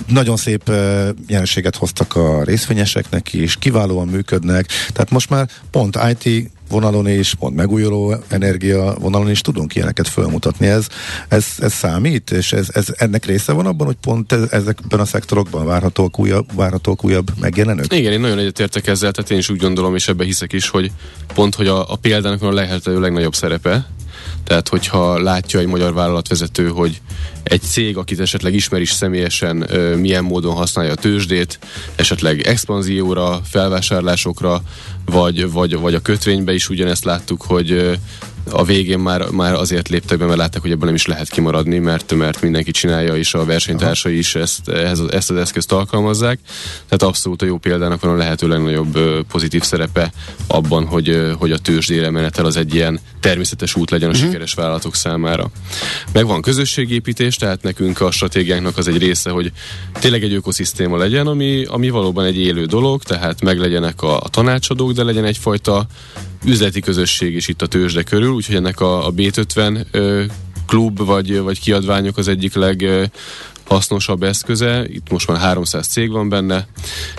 nagyon 0.09 0.37
szép 0.37 0.71
jelenséget 1.27 1.77
hoztak 1.77 2.17
a 2.17 2.43
részvényeseknek 2.45 3.33
is, 3.33 3.57
kiválóan 3.57 4.09
működnek, 4.09 4.67
tehát 4.93 5.11
most 5.11 5.31
már 5.31 5.49
pont 5.71 5.99
IT 6.11 6.51
vonalon 6.73 7.09
is, 7.09 7.35
pont 7.35 7.57
megújuló 7.57 8.15
energia 8.29 8.95
vonalon 9.01 9.31
is 9.31 9.41
tudunk 9.41 9.75
ilyeneket 9.75 10.09
felmutatni. 10.09 10.67
Ez, 10.67 10.87
ez, 11.29 11.47
ez 11.59 11.73
számít, 11.73 12.31
és 12.31 12.53
ez, 12.53 12.69
ez, 12.73 12.87
ennek 12.97 13.25
része 13.25 13.53
van 13.53 13.67
abban, 13.67 13.87
hogy 13.87 13.97
pont 14.01 14.33
ezekben 14.33 15.01
a 15.01 15.05
szektorokban 15.05 15.67
várhatók 15.67 16.19
újabb, 16.19 16.47
várhatók 16.55 17.05
újabb 17.05 17.31
megjelenők? 17.41 17.93
Igen, 17.93 18.13
én 18.13 18.21
nagyon 18.21 18.39
egyetértek 18.39 18.87
ezzel, 18.87 19.13
tehát 19.13 19.31
én 19.31 19.39
is 19.39 19.49
úgy 19.49 19.61
gondolom, 19.61 19.95
és 19.95 20.09
ebbe 20.09 20.25
hiszek 20.25 20.53
is, 20.53 20.69
hogy 20.69 20.91
pont, 21.35 21.55
hogy 21.55 21.67
a, 21.67 21.93
a 21.93 21.97
példának 21.97 22.41
van 22.41 22.51
a 22.51 22.55
lehető 22.55 23.01
legnagyobb 23.01 23.35
szerepe, 23.35 23.87
tehát, 24.45 24.69
hogyha 24.69 25.19
látja 25.19 25.61
egy 25.61 25.67
magyar 25.67 25.95
vállalatvezető, 25.95 26.69
hogy 26.69 27.01
egy 27.43 27.61
cég, 27.63 27.97
akit 27.97 28.21
esetleg 28.21 28.55
ismer 28.55 28.81
is 28.81 28.91
személyesen, 28.91 29.57
milyen 29.97 30.25
módon 30.25 30.55
használja 30.55 30.93
a 30.93 30.95
tőzsdét, 30.95 31.59
esetleg 31.97 32.41
expanzióra, 32.41 33.41
felvásárlásokra, 33.45 34.63
vagy, 35.05 35.51
vagy, 35.51 35.77
vagy 35.77 35.95
a 35.95 36.01
kötvénybe 36.01 36.53
is 36.53 36.69
ugyanezt 36.69 37.05
láttuk, 37.05 37.43
hogy 37.43 37.99
a 38.51 38.65
végén 38.65 38.99
már, 38.99 39.31
már 39.31 39.55
azért 39.55 39.89
léptek 39.89 40.19
be, 40.19 40.25
mert 40.25 40.39
látták, 40.39 40.63
hogy 40.63 40.71
ebből 40.71 40.85
nem 40.85 40.95
is 40.95 41.07
lehet 41.07 41.29
kimaradni, 41.29 41.79
mert, 41.79 42.15
mert 42.15 42.43
mindenki 42.43 42.71
csinálja, 42.71 43.17
és 43.17 43.35
a 43.35 43.45
versenytársai 43.45 44.19
is 44.19 44.35
ezt, 44.35 44.69
ezt 45.11 45.31
az 45.31 45.37
eszközt 45.37 45.73
alkalmazzák. 45.73 46.39
Tehát 46.89 47.03
abszolút 47.03 47.43
a 47.43 47.47
jó 47.47 47.59
példának 47.59 48.01
van 48.01 48.13
a 48.13 48.17
lehető 48.17 48.49
legnagyobb 48.49 48.99
pozitív 49.29 49.63
szerepe 49.63 50.13
abban, 50.47 50.87
hogy, 50.87 51.33
hogy 51.39 51.53
a 51.53 51.59
tőzsdére 51.59 52.11
menetel 52.11 52.45
az 52.45 52.57
egy 52.57 52.75
ilyen 52.75 53.01
természetes 53.21 53.75
út 53.75 53.91
legyen 53.91 54.09
a 54.09 54.13
uh-huh. 54.13 54.27
sikeres 54.27 54.55
vállalatok 54.55 54.95
számára. 54.95 55.51
Meg 56.13 56.27
van 56.27 56.43
közösségépítés, 56.43 57.37
tehát 57.37 57.63
nekünk 57.63 58.01
a 58.01 58.11
stratégiánknak 58.11 58.79
az 58.79 58.89
egy 58.89 58.99
része, 58.99 59.31
hogy 59.31 59.53
tényleg 59.93 60.23
egy 60.23 60.35
ökoszisztéma 60.35 60.97
legyen, 60.97 61.27
ami, 61.27 61.65
ami 61.65 61.91
valóban 61.91 62.25
egy 62.25 62.39
élő 62.39 62.65
dolog, 62.65 63.03
tehát 63.03 63.41
meglegyenek 63.41 64.03
a, 64.03 64.17
a 64.17 64.29
tanácsadók, 64.29 64.93
de 64.93 65.03
legyen 65.03 65.25
egyfajta 65.25 65.87
üzleti 66.45 66.81
közösség 66.81 67.35
is 67.35 67.49
itt 67.49 67.63
a 67.63 67.67
tőzsde 67.67 68.03
körül, 68.03 68.33
úgyhogy 68.33 68.55
ennek 68.55 68.81
a, 68.81 69.07
a 69.07 69.13
B50 69.13 69.85
ö, 69.91 70.25
klub 70.67 71.05
vagy, 71.05 71.39
vagy 71.39 71.61
kiadványok 71.61 72.17
az 72.17 72.29
egyik 72.29 72.55
leg 72.55 73.11
hasznosabb 73.73 74.23
eszköze. 74.23 74.85
Itt 74.87 75.11
most 75.11 75.29
már 75.29 75.39
300 75.39 75.87
cég 75.87 76.11
van 76.11 76.29
benne, 76.29 76.67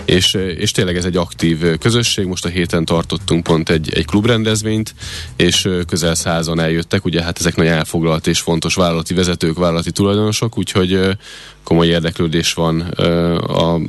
és, 0.04 0.34
és 0.34 0.70
tényleg 0.70 0.96
ez 0.96 1.04
egy 1.04 1.16
aktív 1.16 1.78
közösség. 1.78 2.26
Most 2.26 2.44
a 2.44 2.48
héten 2.48 2.84
tartottunk 2.84 3.42
pont 3.42 3.68
egy, 3.68 3.92
egy 3.92 4.06
klubrendezvényt, 4.06 4.94
és 5.36 5.68
közel 5.86 6.14
százan 6.14 6.60
eljöttek. 6.60 7.04
Ugye 7.04 7.22
hát 7.22 7.38
ezek 7.38 7.56
nagy 7.56 7.66
elfoglalt 7.66 8.26
és 8.26 8.40
fontos 8.40 8.74
vállalati 8.74 9.14
vezetők, 9.14 9.58
vállalati 9.58 9.90
tulajdonosok, 9.90 10.58
úgyhogy 10.58 11.16
komoly 11.62 11.86
érdeklődés 11.86 12.52
van 12.52 12.80
a 12.80 13.80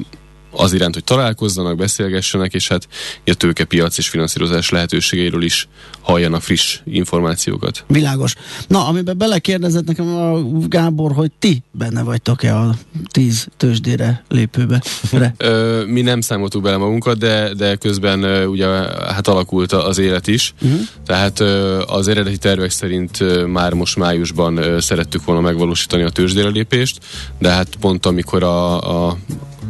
az 0.55 0.73
iránt, 0.73 0.93
hogy 0.93 1.03
találkozzanak, 1.03 1.75
beszélgessenek, 1.75 2.53
és 2.53 2.67
hát 2.67 2.87
a 3.25 3.33
tőkepiac 3.33 3.97
és 3.97 4.09
finanszírozás 4.09 4.69
lehetőségeiről 4.69 5.43
is 5.43 5.67
halljanak 6.01 6.41
friss 6.41 6.79
információkat. 6.83 7.83
Világos. 7.87 8.33
Na, 8.67 8.87
amiben 8.87 9.17
belekérdezett 9.17 9.85
nekem 9.85 10.15
a 10.15 10.41
Gábor, 10.67 11.11
hogy 11.11 11.31
ti 11.39 11.63
benne 11.71 12.03
vagytok-e 12.03 12.57
a 12.57 12.75
tíz 13.11 13.47
tőzsdére 13.57 14.23
lépőbe? 14.29 14.83
Mi 15.95 16.01
nem 16.01 16.21
számoltuk 16.21 16.61
bele 16.61 16.77
magunkat, 16.77 17.17
de, 17.17 17.53
de 17.53 17.75
közben 17.75 18.47
ugye 18.47 18.65
hát 19.13 19.27
alakult 19.27 19.71
az 19.71 19.97
élet 19.97 20.27
is. 20.27 20.53
Uh-huh. 20.61 20.79
Tehát 21.05 21.39
az 21.85 22.07
eredeti 22.07 22.37
tervek 22.37 22.69
szerint 22.69 23.45
már 23.47 23.73
most 23.73 23.97
májusban 23.97 24.81
szerettük 24.81 25.25
volna 25.25 25.41
megvalósítani 25.41 26.03
a 26.03 26.09
tőzsdére 26.09 26.49
lépést, 26.49 26.99
de 27.39 27.49
hát 27.49 27.75
pont 27.79 28.05
amikor 28.05 28.43
a, 28.43 29.07
a 29.07 29.17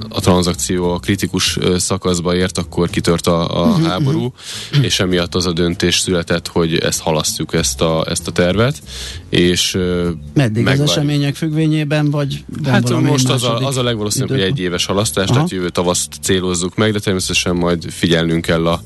a 0.09 0.19
tranzakció 0.19 0.91
a 0.91 0.99
kritikus 0.99 1.57
szakaszba 1.77 2.35
ért, 2.35 2.57
akkor 2.57 2.89
kitört 2.89 3.27
a, 3.27 3.63
a 3.63 3.67
uh-huh, 3.67 3.87
háború, 3.87 4.33
uh-huh. 4.71 4.85
és 4.85 4.99
emiatt 4.99 5.35
az 5.35 5.45
a 5.45 5.51
döntés 5.51 5.97
született, 5.97 6.47
hogy 6.47 6.77
ezt 6.77 7.01
halasztjuk, 7.01 7.53
ezt 7.53 7.81
a, 7.81 8.05
ezt 8.09 8.27
a 8.27 8.31
tervet. 8.31 8.81
És 9.29 9.77
Meddig 10.33 10.63
megvár... 10.63 10.83
az 10.83 10.91
események 10.91 11.35
függvényében, 11.35 12.11
vagy 12.11 12.45
Hát 12.65 13.01
most 13.01 13.29
az 13.29 13.43
a, 13.43 13.57
az 13.57 13.77
a 13.77 13.83
legvalószínűbb, 13.83 14.29
hogy 14.29 14.41
egy 14.41 14.59
éves 14.59 14.85
halasztás, 14.85 15.25
Aha. 15.25 15.33
tehát 15.33 15.51
jövő 15.51 15.69
tavaszt 15.69 16.09
célozzuk 16.21 16.75
meg, 16.75 16.91
de 16.91 16.99
természetesen 16.99 17.55
majd 17.55 17.91
figyelnünk 17.91 18.45
kell 18.45 18.67
a 18.67 18.83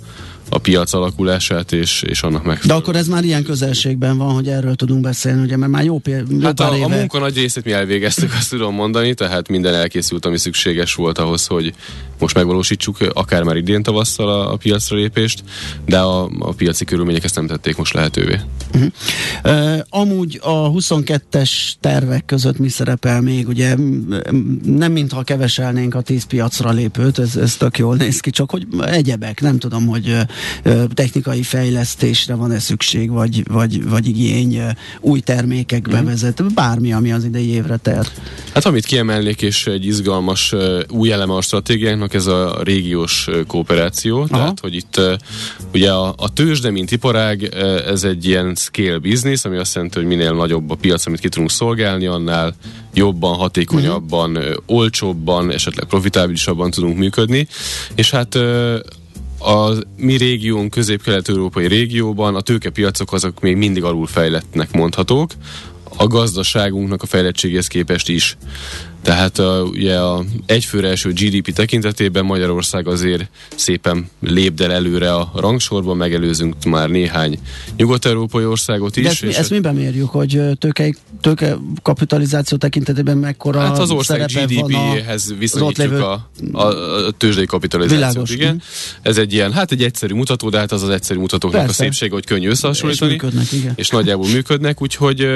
a 0.50 0.58
piac 0.58 0.94
alakulását 0.94 1.72
és, 1.72 2.01
és 2.01 2.22
annak 2.22 2.44
meg. 2.44 2.60
De 2.65 2.74
akkor 2.74 2.96
ez 2.96 3.08
már 3.08 3.24
ilyen 3.24 3.44
közelségben 3.44 4.18
van, 4.18 4.34
hogy 4.34 4.48
erről 4.48 4.75
tudunk 4.75 5.01
beszélni, 5.01 5.41
ugye, 5.41 5.58
mert 5.58 5.72
már 5.72 5.84
jó, 5.84 6.01
jó 6.06 6.39
Hát 6.41 6.60
a, 6.60 6.75
éve... 6.75 6.86
a 6.86 6.88
munka 6.88 7.20
nagy 7.20 7.36
részét 7.36 7.63
mi 7.63 7.72
elvégeztük, 7.72 8.34
azt 8.34 8.50
tudom 8.50 8.75
mondani, 8.75 9.13
tehát 9.13 9.48
minden 9.48 9.74
elkészült, 9.74 10.25
ami 10.25 10.38
szükséges 10.38 10.94
volt 10.94 11.18
ahhoz, 11.18 11.46
hogy 11.46 11.74
most 12.20 12.36
megvalósítsuk 12.36 12.98
akár 13.13 13.44
már 13.44 13.56
idén 13.56 13.84
tavasszal 13.84 14.29
a, 14.29 14.53
a 14.53 14.56
piacra 14.56 14.98
lépést, 14.98 15.44
de 15.86 16.00
a, 16.00 16.29
a 16.39 16.53
piaci 16.53 16.86
körülmények 16.86 17.24
ezt 17.24 17.36
nem 17.36 17.48
tették 17.48 17.77
most 17.77 17.94
lehetővé. 17.94 18.39
Uh-huh. 18.74 18.91
Uh, 19.44 19.79
amúgy 19.89 20.39
a 20.44 20.72
22-es 20.72 21.51
tervek 21.79 22.25
között 22.25 22.58
mi 22.58 22.70
szerepel 22.70 23.22
még? 23.22 23.48
Ugye 23.48 23.75
nem 24.63 24.91
mintha 24.91 25.24
keveselnénk 25.24 25.96
a 25.96 26.01
10 26.01 26.24
piacra 26.24 26.72
lépőt, 26.72 27.20
ez, 27.20 27.36
ez 27.36 27.56
tök 27.56 27.77
jól 27.77 27.96
néz 27.96 28.20
ki, 28.20 28.29
csak 28.29 28.51
hogy 28.51 28.68
egyebek, 28.82 29.41
nem 29.41 29.60
tudom, 29.60 29.88
hogy 29.88 30.18
technikai 30.93 31.43
fejlesztésre 31.43 32.34
van-e 32.34 32.60
szükség, 32.60 33.10
vagy, 33.10 33.43
vagy, 33.48 33.89
vagy 33.89 34.08
igény 34.08 34.62
új 35.00 35.19
termékek 35.19 35.89
mm. 35.89 35.91
bevezet, 35.91 36.53
bármi, 36.53 36.93
ami 36.93 37.12
az 37.12 37.24
idei 37.24 37.50
évre 37.50 37.77
telt. 37.77 38.12
Hát 38.53 38.65
amit 38.65 38.86
kiemelnék, 38.86 39.41
és 39.41 39.67
egy 39.67 39.86
izgalmas 39.86 40.55
új 40.89 41.12
eleme 41.12 41.34
a 41.34 41.41
stratégiánknak, 41.41 42.13
ez 42.13 42.25
a 42.25 42.60
régiós 42.63 43.27
kooperáció, 43.48 44.17
Aha. 44.17 44.27
tehát 44.27 44.60
hogy 44.60 44.75
itt 44.75 45.01
ugye 45.74 45.91
a, 45.91 46.13
a 46.17 46.34
tőzsde, 46.34 46.72
mint 46.72 46.91
iparág, 46.91 47.43
ez 47.88 48.03
egy 48.03 48.25
ilyen 48.25 48.55
scale 48.55 48.98
business, 48.98 49.46
ami 49.46 49.58
azt 49.58 49.75
jelenti, 49.75 49.98
hogy 49.98 50.08
minél 50.08 50.34
nagyobb 50.34 50.69
a 50.69 50.75
piac, 50.75 51.05
amit 51.05 51.19
ki 51.19 51.29
tudunk 51.29 51.51
szolgálni, 51.51 52.05
annál 52.05 52.55
jobban, 52.93 53.36
hatékonyabban, 53.36 54.38
uh-huh. 54.38 54.55
olcsóbban, 54.65 55.51
esetleg 55.51 55.86
profitábilisabban 55.88 56.72
tudunk 56.72 56.98
működni. 56.98 57.48
És 57.96 58.12
hát 58.12 58.38
a 59.39 59.74
mi 59.98 60.17
régiónk, 60.17 60.72
közép-kelet-európai 60.72 61.67
régióban 61.67 62.36
a 62.36 62.41
tőkepiacok 62.41 63.13
azok 63.13 63.39
még 63.39 63.55
mindig 63.55 63.84
alulfejlettnek 63.84 64.72
mondhatók, 64.72 65.31
a 65.98 66.08
gazdaságunknak 66.08 67.01
a 67.01 67.05
fejlettséghez 67.05 67.67
képest 67.67 68.10
is. 68.10 68.38
Tehát 69.01 69.39
a, 69.39 69.62
ugye 69.63 69.98
a 69.98 70.24
egyfőre 70.46 70.88
első 70.88 71.10
GDP 71.13 71.53
tekintetében 71.53 72.25
Magyarország 72.25 72.88
azért 72.88 73.29
szépen 73.56 74.10
lépdel 74.22 74.72
előre 74.72 75.13
a 75.13 75.32
rangsorban, 75.36 75.98
megelőzünk 75.98 76.56
már 76.63 76.89
néhány 76.89 77.39
nyugat-európai 77.77 78.46
országot 78.46 78.98
is. 78.98 79.03
De 79.03 79.10
ezt, 79.10 79.22
mi, 79.22 79.36
ezt 79.36 79.50
miben 79.50 79.75
mérjük, 79.75 80.10
hogy 80.10 80.41
tőke, 80.58 80.96
tőke 81.22 81.58
kapitalizáció 81.82 82.58
tekintetében 82.58 83.18
mekkora 83.18 83.60
Hát 83.60 83.79
az 83.79 83.91
ország 83.91 84.25
GDP-hez 84.25 85.34
viszonyítjuk 85.38 85.94
a, 85.94 86.29
a, 86.51 86.62
a 86.62 87.12
tőzsdei 87.12 87.46
kapitalizációt. 87.46 88.10
Világos. 88.10 88.32
Igen. 88.32 88.53
Mhm. 88.53 88.63
Ez 89.01 89.18
egy 89.18 89.34
ilyen, 89.34 89.53
hát 89.53 89.72
egy 89.72 89.84
egyszerű 89.84 90.13
mutató, 90.13 90.50
de 90.50 90.58
hát 90.58 90.72
az 90.72 90.84
az 90.84 90.89
egyszerű 90.89 91.20
mutatóknak 91.20 91.62
Persze. 91.62 91.84
a 91.84 91.86
szépsége, 91.86 92.13
hogy 92.13 92.25
könnyű 92.25 92.50
összehasonlítani. 92.50 93.13
És, 93.13 93.22
működnek, 93.22 93.51
igen. 93.51 93.74
és 93.75 93.89
nagyjából 93.89 94.27
működnek, 94.27 94.82
úgyhogy 94.82 95.27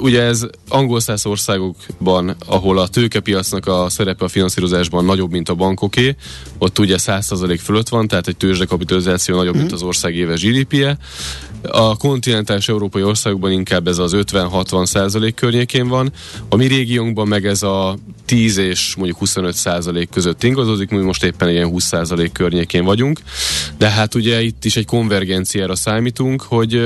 ugye 0.00 0.22
ez 0.22 0.46
angol 0.68 1.00
száz 1.00 1.26
országokban, 1.26 2.36
ahol 2.46 2.78
a 2.78 2.88
tőkepiacnak 2.88 3.66
a 3.66 3.86
szerepe 3.88 4.24
a 4.24 4.28
finanszírozásban 4.28 5.04
nagyobb, 5.04 5.30
mint 5.30 5.48
a 5.48 5.54
bankoké, 5.54 6.16
ott 6.58 6.78
ugye 6.78 6.96
100% 6.98 7.58
fölött 7.62 7.88
van, 7.88 8.08
tehát 8.08 8.28
egy 8.28 8.36
tőzsdekapitalizáció 8.36 9.36
nagyobb, 9.36 9.54
mm. 9.54 9.58
mint 9.58 9.72
az 9.72 9.82
ország 9.82 10.14
éves 10.14 10.42
GDP-je. 10.42 10.98
A 11.62 11.96
kontinentális 11.96 12.68
európai 12.68 13.02
országokban 13.02 13.52
inkább 13.52 13.86
ez 13.86 13.98
az 13.98 14.12
50-60 14.16 14.86
százalék 14.86 15.34
környékén 15.34 15.88
van. 15.88 16.12
A 16.48 16.56
mi 16.56 16.66
régiónkban 16.66 17.28
meg 17.28 17.46
ez 17.46 17.62
a 17.62 17.98
10 18.24 18.56
és 18.56 18.94
mondjuk 18.96 19.18
25 19.18 19.54
százalék 19.54 20.08
között 20.10 20.42
ingadozik, 20.42 20.90
mi 20.90 20.98
most 20.98 21.24
éppen 21.24 21.50
ilyen 21.50 21.68
20 21.68 21.84
százalék 21.84 22.32
környékén 22.32 22.84
vagyunk. 22.84 23.20
De 23.78 23.88
hát 23.88 24.14
ugye 24.14 24.42
itt 24.42 24.64
is 24.64 24.76
egy 24.76 24.86
konvergenciára 24.86 25.74
számítunk, 25.74 26.42
hogy, 26.42 26.82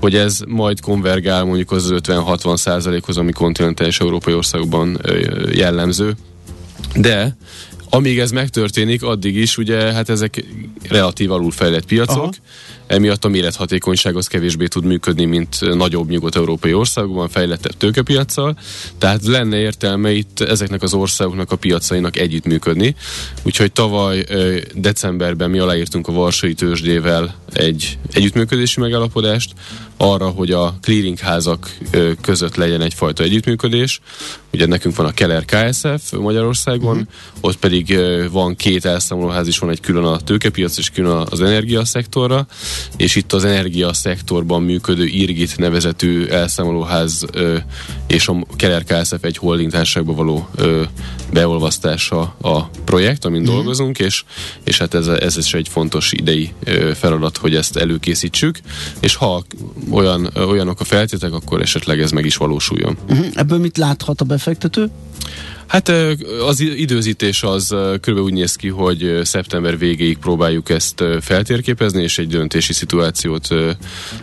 hogy 0.00 0.14
ez 0.14 0.40
majd 0.46 0.80
konvergál 0.80 1.44
mondjuk 1.44 1.70
az 1.70 1.92
50-60 1.92 2.56
százalékhoz, 2.56 3.16
ami 3.16 3.32
kontinentális 3.32 4.00
európai 4.00 4.34
országokban 4.34 5.00
jellemző. 5.52 6.16
De 6.94 7.36
amíg 7.90 8.18
ez 8.18 8.30
megtörténik, 8.30 9.02
addig 9.02 9.36
is 9.36 9.58
ugye 9.58 9.92
hát 9.92 10.08
ezek 10.08 10.44
relatív 10.88 11.32
alulfejlett 11.32 11.86
piacok, 11.86 12.18
Aha 12.18 12.32
emiatt 12.86 13.24
a 13.24 13.28
mérethatékonyság 13.28 14.16
az 14.16 14.26
kevésbé 14.26 14.66
tud 14.66 14.84
működni, 14.84 15.24
mint 15.24 15.74
nagyobb 15.74 16.08
nyugat-európai 16.08 16.74
országokban, 16.74 17.28
fejlettebb 17.28 17.76
tőkepiacsal, 17.76 18.58
tehát 18.98 19.26
lenne 19.26 19.58
értelme 19.58 20.12
itt 20.12 20.40
ezeknek 20.40 20.82
az 20.82 20.94
országoknak 20.94 21.52
a 21.52 21.56
piacainak 21.56 22.16
együttműködni. 22.16 22.94
Úgyhogy 23.42 23.72
tavaly 23.72 24.24
decemberben 24.74 25.50
mi 25.50 25.58
aláírtunk 25.58 26.08
a 26.08 26.12
Varsai 26.12 26.54
tőzsdével 26.54 27.34
egy 27.52 27.98
együttműködési 28.12 28.80
megállapodást, 28.80 29.52
arra, 29.96 30.28
hogy 30.28 30.50
a 30.50 30.74
clearingházak 30.80 31.76
között 32.20 32.54
legyen 32.54 32.80
egyfajta 32.80 33.22
együttműködés. 33.22 34.00
Ugye 34.52 34.66
nekünk 34.66 34.96
van 34.96 35.06
a 35.06 35.12
Keller 35.12 35.44
KSF 35.44 36.12
Magyarországon, 36.12 36.96
uh-huh. 36.96 37.08
ott 37.40 37.56
pedig 37.56 37.98
van 38.30 38.56
két 38.56 38.84
elszámolóház 38.84 39.48
is, 39.48 39.58
van 39.58 39.70
egy 39.70 39.80
külön 39.80 40.04
a 40.04 40.20
tőkepiac 40.20 40.78
és 40.78 40.90
külön 40.90 41.26
az 41.30 41.40
energiaszektorra, 41.40 42.46
és 42.96 43.16
itt 43.16 43.32
az 43.32 43.44
energiaszektorban 43.44 44.62
működő 44.62 45.04
Irgit 45.04 45.56
nevezetű 45.56 46.26
elszámolóház 46.26 47.24
és 48.06 48.28
a 48.28 48.46
Keller 48.56 48.84
KSF 48.84 49.24
egy 49.24 49.36
holding 49.36 49.70
társaságba 49.70 50.14
való 50.14 50.48
beolvasztása 51.32 52.20
a 52.40 52.70
projekt, 52.84 53.24
amin 53.24 53.40
uh-huh. 53.40 53.54
dolgozunk, 53.54 53.98
és, 53.98 54.24
és 54.64 54.78
hát 54.78 54.94
ez, 54.94 55.06
ez 55.06 55.36
is 55.36 55.54
egy 55.54 55.68
fontos 55.68 56.12
idei 56.12 56.52
feladat, 56.94 57.36
hogy 57.36 57.54
ezt 57.54 57.76
előkészítsük, 57.76 58.58
és 59.00 59.14
ha 59.14 59.44
olyan, 59.90 60.30
olyanok 60.36 60.80
a 60.80 60.84
feltétek, 60.84 61.32
akkor 61.32 61.60
esetleg 61.60 62.00
ez 62.00 62.10
meg 62.10 62.24
is 62.24 62.36
valósuljon. 62.36 62.96
Uh-huh. 63.08 63.26
Ebből 63.34 63.58
mit 63.58 63.76
láthat 63.76 64.20
a 64.20 64.24
befektető? 64.24 64.90
Hát 65.66 65.88
az 66.46 66.60
időzítés 66.60 67.42
az 67.42 67.74
kb. 68.00 68.18
úgy 68.18 68.32
néz 68.32 68.56
ki, 68.56 68.68
hogy 68.68 69.20
szeptember 69.22 69.78
végéig 69.78 70.18
próbáljuk 70.18 70.70
ezt 70.70 71.04
feltérképezni, 71.20 72.02
és 72.02 72.18
egy 72.18 72.28
döntési 72.28 72.72
szituációt 72.72 73.48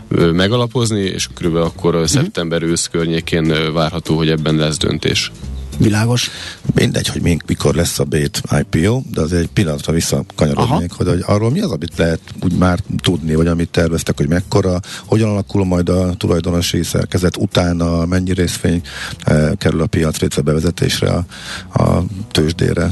megalapozni, 0.09 1.01
és 1.01 1.27
kb. 1.27 1.55
akkor 1.55 1.93
uh-huh. 1.93 2.09
szeptember 2.09 2.63
ősz 2.63 2.87
környékén 2.91 3.73
várható, 3.73 4.17
hogy 4.17 4.29
ebben 4.29 4.55
lesz 4.55 4.77
döntés. 4.77 5.31
Világos. 5.77 6.29
Mindegy, 6.75 7.07
hogy 7.07 7.21
mink, 7.21 7.43
mikor 7.47 7.75
lesz 7.75 7.99
a 7.99 8.03
Bét 8.03 8.41
IPO, 8.59 9.01
de 9.11 9.21
az 9.21 9.33
egy 9.33 9.47
pillanatra 9.47 9.93
visszakanyarodnék, 9.93 10.91
hogy, 10.91 11.07
hogy 11.07 11.23
arról 11.25 11.51
mi 11.51 11.59
az, 11.59 11.71
amit 11.71 11.97
lehet 11.97 12.19
úgy 12.43 12.53
már 12.53 12.79
tudni, 12.97 13.35
vagy 13.35 13.47
amit 13.47 13.69
terveztek, 13.69 14.17
hogy 14.17 14.27
mekkora, 14.27 14.79
hogyan 15.05 15.29
alakul 15.29 15.65
majd 15.65 15.89
a 15.89 16.13
tulajdonosi 16.13 16.83
szerkezet 16.83 17.37
utána, 17.37 18.05
mennyi 18.05 18.33
részvény 18.33 18.81
eh, 19.19 19.51
kerül 19.57 19.81
a 19.81 19.85
piac 19.85 20.41
bevezetésre 20.43 21.09
a, 21.09 21.25
a 21.83 22.03
tőzsdére. 22.31 22.91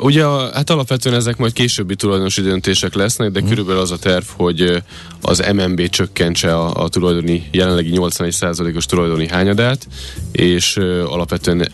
Ugye 0.00 0.24
hát 0.26 0.70
alapvetően 0.70 1.14
ezek 1.14 1.36
majd 1.36 1.52
későbbi 1.52 1.94
tulajdonosi 1.94 2.42
döntések 2.42 2.94
lesznek, 2.94 3.30
de 3.30 3.40
mm. 3.42 3.48
körülbelül 3.48 3.80
az 3.80 3.90
a 3.90 3.98
terv, 3.98 4.24
hogy 4.36 4.82
az 5.20 5.50
MNB 5.52 5.88
csökkentse 5.88 6.54
a, 6.54 6.82
a 6.82 6.88
tulajdoni, 6.88 7.48
jelenlegi 7.52 7.90
81%-os 7.94 8.86
tulajdoni 8.86 9.28
hányadát, 9.28 9.86
és 10.32 10.76
alapvetően 11.06 11.68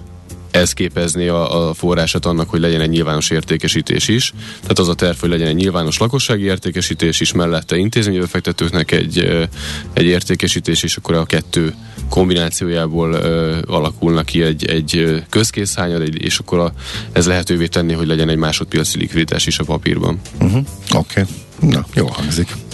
ez 0.56 0.72
képezni 0.72 1.26
a, 1.26 1.68
a 1.68 1.74
forrását 1.74 2.26
annak, 2.26 2.50
hogy 2.50 2.60
legyen 2.60 2.80
egy 2.80 2.88
nyilvános 2.88 3.30
értékesítés 3.30 4.08
is. 4.08 4.32
Tehát 4.60 4.78
az 4.78 4.88
a 4.88 4.94
terv, 4.94 5.18
hogy 5.18 5.28
legyen 5.28 5.46
egy 5.46 5.54
nyilvános 5.54 5.98
lakossági 5.98 6.44
értékesítés 6.44 7.20
is, 7.20 7.32
mellette 7.32 7.76
intézménybefektetőknek 7.76 8.90
egy, 8.90 9.48
egy 9.92 10.04
értékesítés, 10.04 10.82
és 10.82 10.96
akkor 10.96 11.14
a 11.14 11.24
kettő 11.24 11.74
kombinációjából 12.08 13.12
ö, 13.12 13.58
alakulnak 13.66 14.26
ki 14.26 14.42
egy, 14.42 14.64
egy 14.64 15.22
közkészhányad, 15.30 16.14
és 16.14 16.38
akkor 16.38 16.58
a, 16.58 16.72
ez 17.12 17.26
lehetővé 17.26 17.66
tenni, 17.66 17.92
hogy 17.92 18.06
legyen 18.06 18.28
egy 18.28 18.36
másodpiaci 18.36 18.98
likviditás 18.98 19.46
is 19.46 19.58
a 19.58 19.64
papírban. 19.64 20.20
Uh-huh. 20.40 20.64
Oké, 20.94 21.20
okay. 21.20 21.70
na, 21.70 21.86
jó 21.94 22.06
hangzik. 22.06 22.65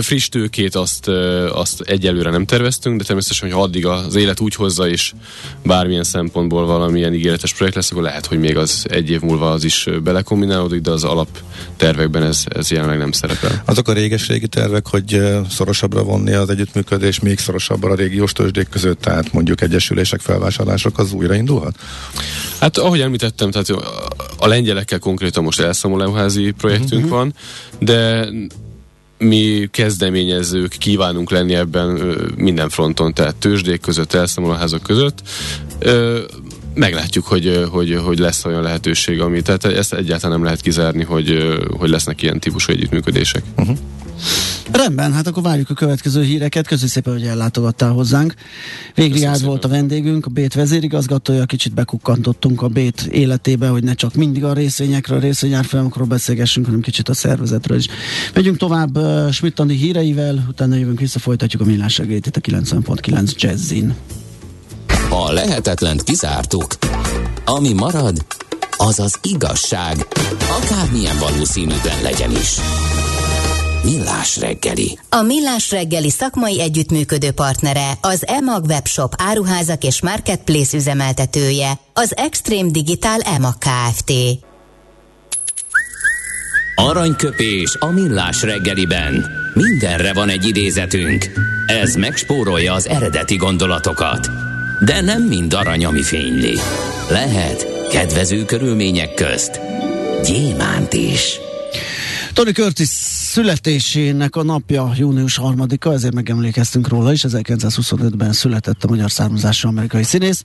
Friss 0.00 0.28
tőkét 0.28 0.74
azt, 0.74 1.08
azt 1.52 1.80
egyelőre 1.80 2.30
nem 2.30 2.44
terveztünk, 2.44 2.98
de 2.98 3.04
természetesen, 3.04 3.50
hogy 3.50 3.62
addig 3.62 3.86
az 3.86 4.14
élet 4.14 4.40
úgy 4.40 4.54
hozza, 4.54 4.88
és 4.88 5.12
bármilyen 5.64 6.04
szempontból 6.04 6.66
valamilyen 6.66 7.14
ígéretes 7.14 7.54
projekt 7.54 7.74
lesz, 7.76 7.90
akkor 7.90 8.02
lehet, 8.02 8.26
hogy 8.26 8.38
még 8.38 8.56
az 8.56 8.86
egy 8.88 9.10
év 9.10 9.20
múlva 9.20 9.50
az 9.50 9.64
is 9.64 9.88
belekombinálódik, 10.02 10.80
de 10.80 10.90
az 10.90 11.04
alaptervekben 11.04 12.22
ez, 12.22 12.44
ez 12.48 12.70
jelenleg 12.70 12.98
nem 12.98 13.12
szerepel. 13.12 13.62
Azok 13.64 13.88
a 13.88 13.92
réges-régi 13.92 14.48
tervek, 14.48 14.86
hogy 14.86 15.20
szorosabbra 15.50 16.02
vonni 16.02 16.32
az 16.32 16.50
együttműködés, 16.50 17.20
még 17.20 17.38
szorosabbra 17.38 17.90
a 17.90 17.94
régiós 17.94 18.32
tőzsdék 18.32 18.68
között, 18.68 19.00
tehát 19.00 19.32
mondjuk 19.32 19.60
egyesülések, 19.60 20.20
felvásárlások, 20.20 20.98
az 20.98 21.12
újra 21.12 21.34
indulhat? 21.34 21.74
Hát 22.60 22.78
ahogy 22.78 23.00
említettem, 23.00 23.50
tehát 23.50 23.68
a 24.38 24.46
lengyelekkel 24.46 24.98
konkrétan 24.98 25.44
most 25.44 25.60
elszámolóházi 25.60 26.50
projektünk 26.50 27.04
uh-huh. 27.04 27.18
van, 27.18 27.34
de 27.78 28.28
mi 29.20 29.68
kezdeményezők 29.70 30.76
kívánunk 30.78 31.30
lenni 31.30 31.54
ebben 31.54 32.16
minden 32.36 32.68
fronton, 32.68 33.14
tehát 33.14 33.36
tőzsdék 33.36 33.80
között, 33.80 34.12
elszámolóházak 34.12 34.82
között. 34.82 35.22
Meglátjuk, 36.80 37.26
hogy, 37.26 37.66
hogy, 37.70 38.00
hogy 38.04 38.18
lesz 38.18 38.44
olyan 38.44 38.62
lehetőség, 38.62 39.20
ami, 39.20 39.42
tehát 39.42 39.64
ezt 39.64 39.94
egyáltalán 39.94 40.36
nem 40.36 40.44
lehet 40.44 40.60
kizárni, 40.60 41.04
hogy, 41.04 41.58
hogy 41.78 41.88
lesznek 41.88 42.22
ilyen 42.22 42.40
típusú 42.40 42.72
együttműködések. 42.72 43.42
Uh-huh. 43.56 43.76
Rendben, 44.72 45.12
hát 45.12 45.26
akkor 45.26 45.42
várjuk 45.42 45.70
a 45.70 45.74
következő 45.74 46.22
híreket. 46.22 46.66
Köszönjük 46.66 46.92
szépen, 46.92 47.12
hogy 47.12 47.22
ellátogattál 47.22 47.90
hozzánk. 47.90 48.34
Végriád 48.94 49.44
volt 49.44 49.64
a 49.64 49.68
vendégünk, 49.68 50.26
a 50.26 50.30
Bét 50.30 50.54
vezérigazgatója. 50.54 51.44
Kicsit 51.44 51.74
bekukkantottunk 51.74 52.62
a 52.62 52.68
Bét 52.68 53.00
életébe, 53.00 53.68
hogy 53.68 53.84
ne 53.84 53.94
csak 53.94 54.14
mindig 54.14 54.44
a 54.44 54.52
részvényekről, 54.52 55.18
a 55.18 55.20
részvényárfolyamokról 55.20 56.06
beszélgessünk, 56.06 56.66
hanem 56.66 56.80
kicsit 56.80 57.08
a 57.08 57.14
szervezetről 57.14 57.78
is. 57.78 57.86
Megyünk 58.34 58.56
tovább 58.56 58.96
uh, 58.96 59.30
Schmidt 59.30 59.62
híreivel, 59.68 60.46
utána 60.48 60.74
jövünk 60.74 61.00
vissza, 61.00 61.18
folytatjuk 61.18 61.62
a 61.62 61.64
millás 61.64 61.92
segélyt 61.92 62.26
itt 62.26 62.36
a 62.36 62.40
90.9 62.40 63.34
Jazzin. 63.36 63.94
A 65.12 65.32
lehetetlent 65.32 66.02
kizártuk. 66.02 66.66
Ami 67.44 67.72
marad, 67.72 68.24
az 68.76 68.98
az 68.98 69.18
igazság, 69.22 70.06
akármilyen 70.60 71.18
valószínűtlen 71.18 72.02
legyen 72.02 72.30
is. 72.30 72.56
Millás 73.84 74.36
reggeli. 74.36 74.98
A 75.08 75.22
Millás 75.22 75.70
reggeli 75.70 76.10
szakmai 76.10 76.60
együttműködő 76.60 77.30
partnere 77.30 77.92
az 78.00 78.26
EMAG 78.26 78.64
webshop 78.64 79.14
áruházak 79.16 79.84
és 79.84 80.02
marketplace 80.02 80.76
üzemeltetője, 80.76 81.72
az 81.92 82.16
Extreme 82.16 82.70
Digital 82.70 83.20
EMAG 83.20 83.54
Kft. 83.58 84.12
Aranyköpés 86.74 87.76
a 87.78 87.86
millás 87.86 88.42
reggeliben. 88.42 89.30
Mindenre 89.54 90.12
van 90.12 90.28
egy 90.28 90.46
idézetünk. 90.46 91.30
Ez 91.66 91.94
megspórolja 91.94 92.72
az 92.72 92.88
eredeti 92.88 93.36
gondolatokat. 93.36 94.49
De 94.84 95.00
nem 95.00 95.22
mind 95.22 95.54
arany, 95.54 95.84
ami 95.84 96.02
fényli. 96.02 96.58
Lehet 97.10 97.88
kedvező 97.88 98.44
körülmények 98.44 99.14
közt 99.14 99.60
gyémánt 100.24 100.92
is. 100.92 101.38
Tony 102.32 102.52
Curtis 102.52 102.88
születésének 102.88 104.36
a 104.36 104.42
napja 104.42 104.92
június 104.96 105.40
3-a, 105.42 105.92
ezért 105.92 106.14
megemlékeztünk 106.14 106.88
róla 106.88 107.12
is. 107.12 107.24
1925-ben 107.28 108.32
született 108.32 108.84
a 108.84 108.88
magyar 108.88 109.10
származású 109.10 109.68
amerikai 109.68 110.02
színész. 110.02 110.44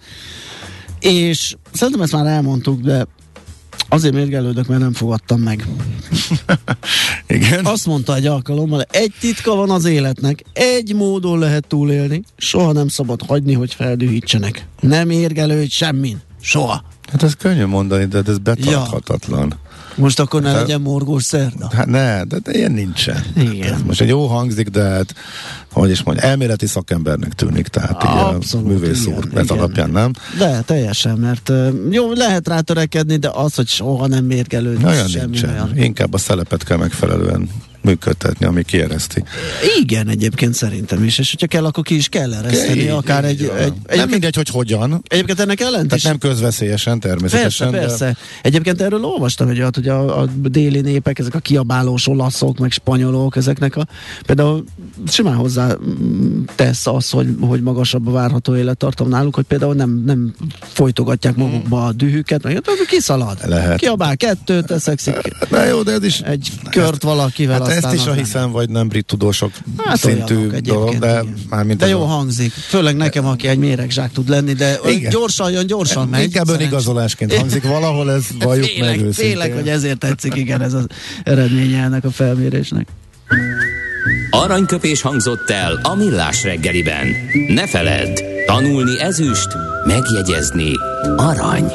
És 0.99 1.55
szerintem 1.73 2.01
ezt 2.01 2.11
már 2.11 2.25
elmondtuk, 2.25 2.81
de 2.81 3.05
Azért 3.89 4.13
mérgelődök, 4.13 4.67
mert 4.67 4.81
nem 4.81 4.93
fogadtam 4.93 5.41
meg. 5.41 5.67
Igen? 7.27 7.65
Azt 7.65 7.85
mondta 7.85 8.15
egy 8.15 8.25
alkalommal, 8.25 8.81
egy 8.81 9.13
titka 9.19 9.55
van 9.55 9.69
az 9.69 9.85
életnek, 9.85 10.43
egy 10.53 10.93
módon 10.95 11.39
lehet 11.39 11.67
túlélni, 11.67 12.21
soha 12.37 12.71
nem 12.71 12.87
szabad 12.87 13.21
hagyni, 13.27 13.53
hogy 13.53 13.73
feldühítsenek. 13.73 14.67
Nem 14.79 15.09
érgelődj 15.09 15.71
semmin. 15.71 16.21
Soha. 16.41 16.83
Hát 17.11 17.23
ez 17.23 17.33
könnyű 17.33 17.65
mondani, 17.65 18.05
de 18.05 18.21
ez 18.27 18.37
betarthatatlan. 18.37 19.47
Ja. 19.49 19.73
Most 19.95 20.19
akkor 20.19 20.41
ne 20.41 20.49
hát, 20.49 20.61
legyen 20.61 20.81
morgós 20.81 21.23
szerda? 21.23 21.69
Hát 21.73 21.85
ne, 21.85 22.23
de, 22.23 22.39
de 22.39 22.51
ilyen 22.51 22.71
nincsen. 22.71 23.23
Igen. 23.37 23.73
Ez 23.73 23.81
most 23.81 24.01
egy 24.01 24.07
jó 24.07 24.25
hangzik, 24.27 24.67
de 24.67 24.83
hát, 24.83 25.13
hogy 25.71 25.89
is 25.89 26.03
mondja, 26.03 26.23
elméleti 26.23 26.65
szakembernek 26.65 27.33
tűnik, 27.33 27.67
tehát 27.67 28.03
Abszolút, 28.03 28.65
így 28.65 28.71
művész 28.71 29.05
úr, 29.05 29.27
ez 29.35 29.49
alapján 29.49 29.89
nem. 29.89 30.11
De 30.37 30.61
teljesen, 30.61 31.17
mert 31.17 31.51
jó, 31.91 32.13
lehet 32.13 32.47
rá 32.47 32.59
törekedni, 32.59 33.17
de 33.17 33.29
az, 33.33 33.55
hogy 33.55 33.67
soha 33.67 34.07
nem 34.07 34.25
mérgelődik. 34.25 34.87
Olyan 34.87 35.09
nincsen. 35.13 35.49
Olyan. 35.49 35.77
Inkább 35.77 36.13
a 36.13 36.17
szelepet 36.17 36.63
kell 36.63 36.77
megfelelően 36.77 37.49
működtetni, 37.85 38.45
ami 38.45 38.63
kiereszti. 38.63 39.23
Igen, 39.81 40.07
egyébként 40.07 40.53
szerintem 40.53 41.03
is, 41.03 41.17
és 41.17 41.29
hogyha 41.31 41.47
kell, 41.47 41.65
akkor 41.65 41.83
ki 41.83 41.95
is 41.95 42.09
kell 42.09 42.33
ereszteni, 42.33 42.85
Ke- 42.85 42.93
akár 42.93 43.25
egy, 43.25 43.51
egy, 43.57 43.73
egy... 43.85 43.97
Nem 43.97 44.09
mindegy, 44.09 44.35
hogy 44.35 44.49
hogyan. 44.49 45.03
Egyébként 45.07 45.39
ennek 45.39 45.59
ellent 45.59 45.83
Tehát 45.83 45.95
is. 45.95 46.03
nem 46.03 46.17
közveszélyesen, 46.17 46.99
természetesen. 46.99 47.71
Persze, 47.71 47.87
persze. 47.87 48.05
De... 48.05 48.17
Egyébként 48.41 48.81
erről 48.81 49.05
olvastam 49.05 49.47
egy 49.47 49.59
olyat, 49.59 49.75
hogy 49.75 49.87
a, 49.87 50.21
a 50.21 50.25
déli 50.25 50.81
népek, 50.81 51.19
ezek 51.19 51.35
a 51.35 51.39
kiabálós 51.39 52.07
olaszok, 52.07 52.57
meg 52.57 52.71
spanyolok, 52.71 53.35
ezeknek 53.35 53.75
a 53.75 53.87
például 54.25 54.63
simán 55.07 55.35
hozzá 55.35 55.75
mm, 55.75 56.43
tesz 56.55 56.87
az, 56.87 57.09
hogy, 57.09 57.27
hogy 57.39 57.61
magasabb 57.61 58.07
a 58.07 58.11
várható 58.11 58.55
élettartam 58.55 59.09
náluk, 59.09 59.35
hogy 59.35 59.45
például 59.45 59.73
nem, 59.73 60.03
nem 60.05 60.33
folytogatják 60.59 61.35
magukba 61.35 61.85
a 61.85 61.91
dühüket, 61.91 62.43
meg 62.43 62.61
kiszalad. 62.87 63.37
Lehet. 63.45 63.77
Kiabál 63.77 64.17
kettőt, 64.17 64.71
eszekszik. 64.71 65.33
Na 65.49 65.63
jó, 65.63 65.81
de 65.81 65.91
ez 65.91 66.03
is... 66.03 66.19
Egy 66.19 66.51
kört 66.69 67.03
valakivel. 67.03 67.61
Hát 67.61 67.74
ezt 67.83 67.93
is 67.93 68.05
a 68.05 68.13
hiszem, 68.13 68.51
vagy 68.51 68.69
nem 68.69 68.87
brit 68.87 69.05
tudósok 69.05 69.51
hát 69.77 69.97
szintű 69.97 70.47
dolog, 70.47 70.97
de 70.97 71.23
mármint 71.49 71.79
De 71.79 71.87
jó 71.87 72.01
a... 72.01 72.05
hangzik. 72.05 72.51
Főleg 72.51 72.95
nekem, 72.95 73.25
aki 73.25 73.47
egy 73.47 73.57
méregzsák 73.57 74.11
tud 74.11 74.29
lenni, 74.29 74.53
de 74.53 74.79
igen. 74.87 75.11
gyorsan 75.11 75.51
jön, 75.51 75.67
gyorsan 75.67 76.07
megy. 76.07 76.23
Inkább 76.23 76.49
önigazolásként 76.49 77.33
hangzik 77.33 77.63
valahol, 77.63 78.11
ez 78.11 78.25
valljuk 78.39 78.65
félek, 78.65 78.89
meg 78.89 79.05
őszintén. 79.05 79.31
Félek, 79.31 79.53
hogy 79.53 79.69
ezért 79.69 79.97
tetszik, 79.97 80.35
igen, 80.35 80.61
ez 80.61 80.73
az 80.73 80.85
eredménye 81.23 81.83
ennek 81.83 82.03
a 82.03 82.11
felmérésnek. 82.11 82.87
Aranyköpés 84.29 85.01
hangzott 85.01 85.49
el 85.49 85.79
a 85.83 85.95
millás 85.95 86.43
reggeliben. 86.43 87.07
Ne 87.47 87.67
feledd, 87.67 88.21
tanulni 88.45 88.99
ezüst, 88.99 89.47
megjegyezni 89.85 90.71
arany. 91.15 91.71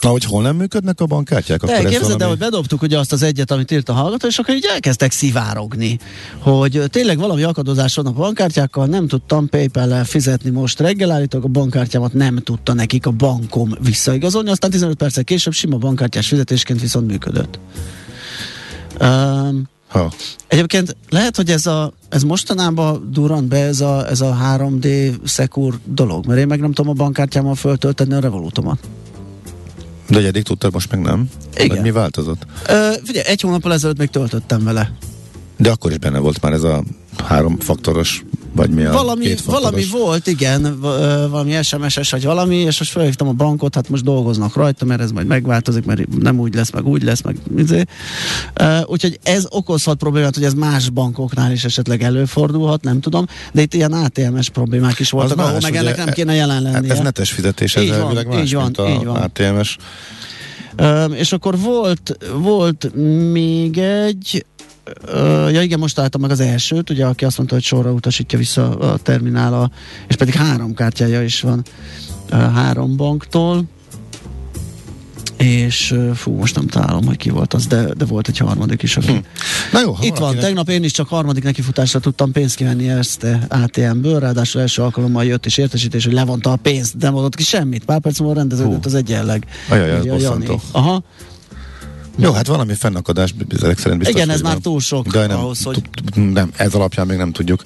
Na, 0.00 0.08
hogy 0.08 0.24
hol 0.24 0.42
nem 0.42 0.56
működnek 0.56 1.00
a 1.00 1.06
bankkártyák? 1.06 1.62
Akkor 1.62 1.74
De 1.74 1.82
képzeld 1.82 2.12
valami... 2.12 2.28
hogy 2.30 2.38
bedobtuk 2.38 2.82
ugye 2.82 2.98
azt 2.98 3.12
az 3.12 3.22
egyet, 3.22 3.50
amit 3.50 3.70
írt 3.70 3.88
a 3.88 3.92
hallgató, 3.92 4.26
és 4.26 4.38
akkor 4.38 4.54
így 4.54 4.66
elkezdtek 4.72 5.12
szivárogni, 5.12 5.98
hogy 6.38 6.82
tényleg 6.86 7.18
valami 7.18 7.42
akadozás 7.42 7.94
vannak 7.94 8.16
a 8.16 8.20
bankkártyákkal, 8.20 8.86
nem 8.86 9.08
tudtam 9.08 9.48
PayPal-lel 9.48 10.04
fizetni 10.04 10.50
most 10.50 10.80
reggel, 10.80 11.10
állítólag 11.10 11.46
a 11.46 11.50
bankkártyámat 11.50 12.12
nem 12.12 12.36
tudta 12.36 12.72
nekik 12.72 13.06
a 13.06 13.10
bankom 13.10 13.74
visszaigazolni, 13.80 14.50
aztán 14.50 14.70
15 14.70 14.96
perccel 14.96 15.24
később 15.24 15.52
sima 15.52 15.76
bankkártyás 15.76 16.28
fizetésként 16.28 16.80
viszont 16.80 17.06
működött. 17.06 17.58
Um, 19.00 19.68
ha. 19.88 20.12
Egyébként 20.48 20.96
lehet, 21.08 21.36
hogy 21.36 21.50
ez, 21.50 21.66
a, 21.66 21.92
ez 22.08 22.22
mostanában 22.22 23.08
durrant 23.12 23.48
be 23.48 23.56
ez 23.56 23.80
a, 23.80 24.08
ez 24.08 24.20
a 24.20 24.38
3D 24.56 25.14
Secure 25.24 25.76
dolog, 25.84 26.26
mert 26.26 26.40
én 26.40 26.46
meg 26.46 26.60
nem 26.60 26.72
tudom 26.72 26.90
a 26.90 26.94
bankkártyámmal 26.94 27.54
föltölteni 27.54 28.14
a 28.14 28.20
Revolutomat. 28.20 28.78
De 30.08 30.14
hogy 30.14 30.24
eddig 30.24 30.42
tudtad, 30.42 30.72
most 30.72 30.90
meg 30.90 31.00
nem? 31.00 31.28
Igen. 31.54 31.68
Vagy 31.68 31.80
mi 31.80 31.90
változott? 31.90 32.46
Ö, 32.68 32.90
figyelj, 33.04 33.26
egy 33.26 33.40
hónappal 33.40 33.72
ezelőtt 33.72 33.98
még 33.98 34.08
töltöttem 34.08 34.64
vele. 34.64 34.92
De 35.56 35.70
akkor 35.70 35.90
is 35.90 35.98
benne 35.98 36.18
volt 36.18 36.40
már 36.42 36.52
ez 36.52 36.62
a 36.62 36.82
háromfaktoros, 37.24 38.24
vagy 38.52 38.70
mi 38.70 38.84
a 38.84 38.92
valami, 38.92 39.34
valami 39.46 39.84
volt, 39.90 40.26
igen, 40.26 40.80
valami 41.30 41.62
SMS-es, 41.62 42.10
vagy 42.10 42.24
valami, 42.24 42.56
és 42.56 42.78
most 42.78 42.90
felhívtam 42.90 43.28
a 43.28 43.32
bankot, 43.32 43.74
hát 43.74 43.88
most 43.88 44.04
dolgoznak 44.04 44.54
rajta, 44.54 44.84
mert 44.84 45.00
ez 45.00 45.10
majd 45.10 45.26
megváltozik, 45.26 45.84
mert 45.84 46.18
nem 46.18 46.38
úgy 46.38 46.54
lesz, 46.54 46.70
meg 46.70 46.86
úgy 46.86 47.02
lesz, 47.02 47.22
meg 47.22 47.36
izé. 47.56 47.84
Úgyhogy 48.84 49.18
ez 49.22 49.44
okozhat 49.48 49.96
problémát, 49.96 50.34
hogy 50.34 50.44
ez 50.44 50.54
más 50.54 50.90
bankoknál 50.90 51.52
is 51.52 51.64
esetleg 51.64 52.02
előfordulhat, 52.02 52.82
nem 52.82 53.00
tudom, 53.00 53.26
de 53.52 53.62
itt 53.62 53.74
ilyen 53.74 53.92
ATMS 53.92 54.48
problémák 54.48 54.98
is 54.98 55.10
voltak, 55.10 55.38
ahol 55.38 55.58
meg 55.62 55.76
ennek 55.76 55.96
nem 55.96 56.08
kéne 56.08 56.34
jelen 56.34 56.62
lennie. 56.62 56.92
Ez 56.92 56.98
netes 56.98 57.30
fizetés, 57.30 57.76
ez 57.76 57.82
így 57.82 57.96
van, 57.96 58.24
más, 58.26 58.42
így 58.44 58.54
van, 58.54 58.62
mint 58.62 58.78
a 58.78 58.88
így 58.88 59.04
van. 59.04 59.16
ATMS. 59.16 59.76
Uh, 60.80 61.18
és 61.18 61.32
akkor 61.32 61.58
volt, 61.58 62.18
volt 62.34 62.90
még 63.32 63.78
egy, 63.78 64.44
ja 65.50 65.62
igen, 65.62 65.78
most 65.78 65.94
találtam 65.94 66.20
meg 66.20 66.30
az 66.30 66.40
elsőt, 66.40 66.90
ugye, 66.90 67.06
aki 67.06 67.24
azt 67.24 67.36
mondta, 67.36 67.54
hogy 67.54 67.64
sorra 67.64 67.92
utasítja 67.92 68.38
vissza 68.38 68.78
a 68.78 68.96
terminála, 68.96 69.70
és 70.08 70.16
pedig 70.16 70.34
három 70.34 70.74
kártyája 70.74 71.22
is 71.22 71.40
van 71.40 71.62
három 72.30 72.96
banktól 72.96 73.64
és 75.38 75.94
fú, 76.14 76.32
most 76.32 76.54
nem 76.54 76.66
találom, 76.66 77.04
hogy 77.04 77.16
ki 77.16 77.30
volt 77.30 77.54
az, 77.54 77.66
de, 77.66 77.82
de 77.96 78.04
volt 78.04 78.28
egy 78.28 78.38
harmadik 78.38 78.82
is, 78.82 78.96
aki... 78.96 79.12
Hm. 79.12 79.18
Na 79.72 79.80
jó, 79.80 79.96
Itt 80.00 80.16
van, 80.16 80.36
tegnap 80.36 80.68
én 80.68 80.84
is 80.84 80.92
csak 80.92 81.08
harmadik 81.08 81.42
nekifutásra 81.42 82.00
tudtam 82.00 82.32
pénzt 82.32 82.56
kivenni 82.56 82.88
ezt 82.88 83.26
ATM-ből, 83.48 84.18
ráadásul 84.18 84.60
első 84.60 84.82
alkalommal 84.82 85.24
jött 85.24 85.46
is 85.46 85.56
értesítés, 85.56 86.04
hogy 86.04 86.12
levonta 86.12 86.52
a 86.52 86.56
pénzt, 86.56 86.94
nem 86.98 87.16
adott 87.16 87.34
ki 87.34 87.42
semmit. 87.42 87.84
Pár 87.84 88.00
perc 88.00 88.18
múlva 88.18 88.34
rendeződött 88.34 88.86
az 88.86 88.94
egyenleg. 88.94 89.46
Ajaj, 89.68 90.08
az 90.08 90.32
Aha. 90.72 91.02
Jó, 92.20 92.32
hát 92.32 92.46
valami 92.46 92.74
fennakadás 92.74 93.34
ezek 93.62 93.78
szerint 93.78 93.98
biztos. 93.98 94.16
Igen, 94.16 94.30
ez 94.30 94.40
már 94.40 94.56
túl 94.56 94.80
sok 94.80 95.06
de 95.06 95.26
nem, 95.26 95.38
ahhoz, 95.38 95.62
hogy... 95.62 95.82
Nem, 96.14 96.50
ez 96.56 96.74
alapján 96.74 97.06
még 97.06 97.16
nem 97.16 97.32
tudjuk 97.32 97.62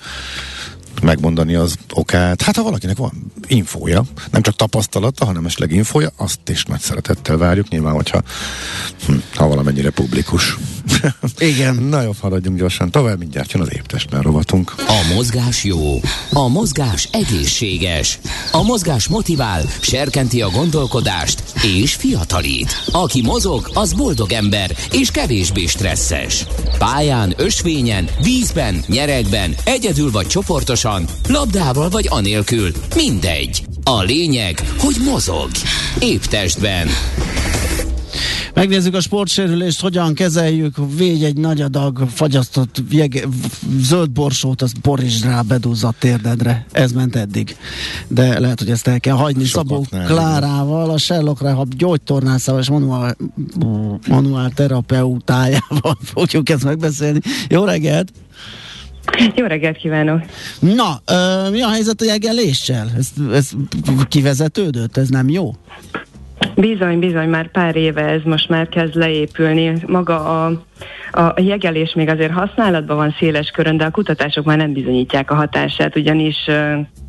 megmondani 1.02 1.54
az 1.54 1.74
okát. 1.94 2.42
Hát 2.42 2.56
ha 2.56 2.62
valakinek 2.62 2.96
van 2.96 3.32
infója, 3.46 4.04
nem 4.30 4.42
csak 4.42 4.56
tapasztalata, 4.56 5.24
hanem 5.24 5.46
esetleg 5.46 5.72
infója, 5.72 6.10
azt 6.16 6.48
is 6.48 6.64
nagy 6.64 6.80
szeretettel 6.80 7.36
várjuk, 7.36 7.68
nyilván, 7.68 7.94
hogyha 7.94 8.22
hm, 9.06 9.14
ha 9.34 9.48
valamennyire 9.48 9.90
publikus. 9.90 10.58
Igen. 11.38 11.74
Na 11.74 12.02
jó, 12.02 12.10
haladjunk 12.20 12.58
gyorsan 12.58 12.90
tovább, 12.90 13.18
mindjárt 13.18 13.52
jön 13.52 13.62
az 13.62 13.72
éptestben 13.72 14.22
rovatunk. 14.22 14.74
A 14.78 15.12
mozgás 15.14 15.64
jó, 15.64 16.00
a 16.32 16.48
mozgás 16.48 17.08
egészséges, 17.12 18.18
a 18.52 18.62
mozgás 18.62 19.08
motivál, 19.08 19.62
serkenti 19.80 20.42
a 20.42 20.48
gondolkodást 20.50 21.42
és 21.62 21.94
fiatalít. 21.94 22.82
Aki 22.92 23.22
mozog, 23.22 23.70
az 23.74 23.92
boldog 23.92 24.32
ember 24.32 24.70
és 24.90 25.10
kevésbé 25.10 25.66
stresszes. 25.66 26.46
Pályán, 26.78 27.34
ösvényen, 27.36 28.08
vízben, 28.22 28.84
nyeregben, 28.86 29.54
egyedül 29.64 30.10
vagy 30.10 30.26
csoportosan, 30.26 31.04
labdával 31.28 31.88
vagy 31.88 32.06
anélkül, 32.10 32.70
mindegy. 32.96 33.64
A 33.84 34.02
lényeg, 34.02 34.62
hogy 34.78 34.96
mozog. 35.04 35.50
Épp 35.98 36.22
testben. 36.22 36.88
Megnézzük 38.54 38.94
a 38.94 39.00
sportsérülést, 39.00 39.80
hogyan 39.80 40.14
kezeljük. 40.14 40.74
Végy 40.96 41.24
egy 41.24 41.36
nagy 41.36 41.60
adag 41.60 42.08
fagyasztott 42.08 42.82
jege, 42.90 43.22
zöld 43.78 44.10
borsót, 44.10 44.62
azt 44.62 44.80
borítsd 44.80 45.24
rá, 45.24 45.40
bedúzza 45.40 45.92
térdedre. 45.98 46.66
Ez 46.72 46.92
ment 46.92 47.16
eddig. 47.16 47.56
De 48.08 48.38
lehet, 48.40 48.58
hogy 48.58 48.70
ezt 48.70 48.86
el 48.86 49.00
kell 49.00 49.14
hagyni. 49.14 49.44
Sokat 49.44 49.66
Szabó 49.66 49.86
nem. 49.90 50.04
Klárával, 50.04 50.90
a 50.90 50.98
Sherlock 50.98 51.42
Rehab 51.42 51.74
gyógytornászával 51.74 52.60
és 52.60 52.68
manuál, 52.68 53.16
manuál 54.08 54.50
terapeutájával 54.50 55.98
fogjuk 56.14 56.48
ezt 56.48 56.64
megbeszélni. 56.64 57.20
Jó 57.48 57.64
reggelt! 57.64 58.12
Jó 59.34 59.46
reggelt 59.46 59.76
kívánok! 59.76 60.22
Na, 60.58 61.02
ö, 61.06 61.50
mi 61.50 61.62
a 61.62 61.68
helyzet 61.68 62.00
a 62.00 62.04
jegeléssel? 62.04 62.90
Ez, 62.96 63.08
ez 63.32 63.50
kivezetődött? 64.08 64.96
Ez 64.96 65.08
nem 65.08 65.28
jó? 65.28 65.54
Bizony, 66.54 66.98
bizony, 66.98 67.28
már 67.28 67.50
pár 67.50 67.76
éve 67.76 68.04
ez 68.04 68.20
most 68.24 68.48
már 68.48 68.68
kezd 68.68 68.94
leépülni. 68.94 69.72
Maga 69.86 70.44
a, 70.44 70.62
a 71.12 71.40
jegelés 71.40 71.94
még 71.94 72.08
azért 72.08 72.32
használatban 72.32 72.96
van 72.96 73.14
széles 73.18 73.50
körön, 73.50 73.76
de 73.76 73.84
a 73.84 73.90
kutatások 73.90 74.44
már 74.44 74.56
nem 74.56 74.72
bizonyítják 74.72 75.30
a 75.30 75.34
hatását, 75.34 75.96
ugyanis 75.96 76.36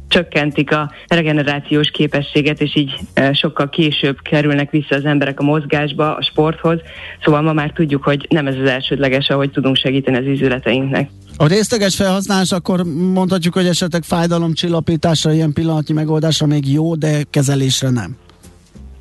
csökkentik 0.08 0.72
a 0.72 0.92
regenerációs 1.08 1.90
képességet, 1.90 2.62
és 2.62 2.76
így 2.76 3.00
sokkal 3.32 3.70
később 3.70 4.18
kerülnek 4.22 4.72
vissza 4.72 4.96
az 4.96 5.06
emberek 5.06 5.40
a 5.40 5.44
mozgásba, 5.44 6.16
a 6.16 6.22
sporthoz. 6.22 6.80
Szóval 7.24 7.42
ma 7.42 7.54
már 7.54 7.72
tudjuk, 7.72 8.04
hogy 8.04 8.26
nem 8.30 8.48
ez 8.48 8.56
az 8.56 8.70
elsődleges, 8.70 9.30
ahogy 9.30 9.52
tudunk 9.52 9.76
segíteni 9.76 10.18
az 10.18 10.26
izületeinknek. 10.26 11.10
A 11.38 11.48
részleges 11.48 11.96
felhasználás 11.96 12.52
akkor 12.52 12.84
mondhatjuk, 13.14 13.54
hogy 13.54 13.66
esetleg 13.66 14.04
fájdalomcsillapításra, 14.04 15.34
ilyen 15.34 15.54
pillanatnyi 15.54 15.94
megoldásra 15.94 16.46
még 16.46 16.72
jó, 16.72 16.96
de 16.96 17.24
kezelésre 17.30 17.90
nem. 17.90 18.16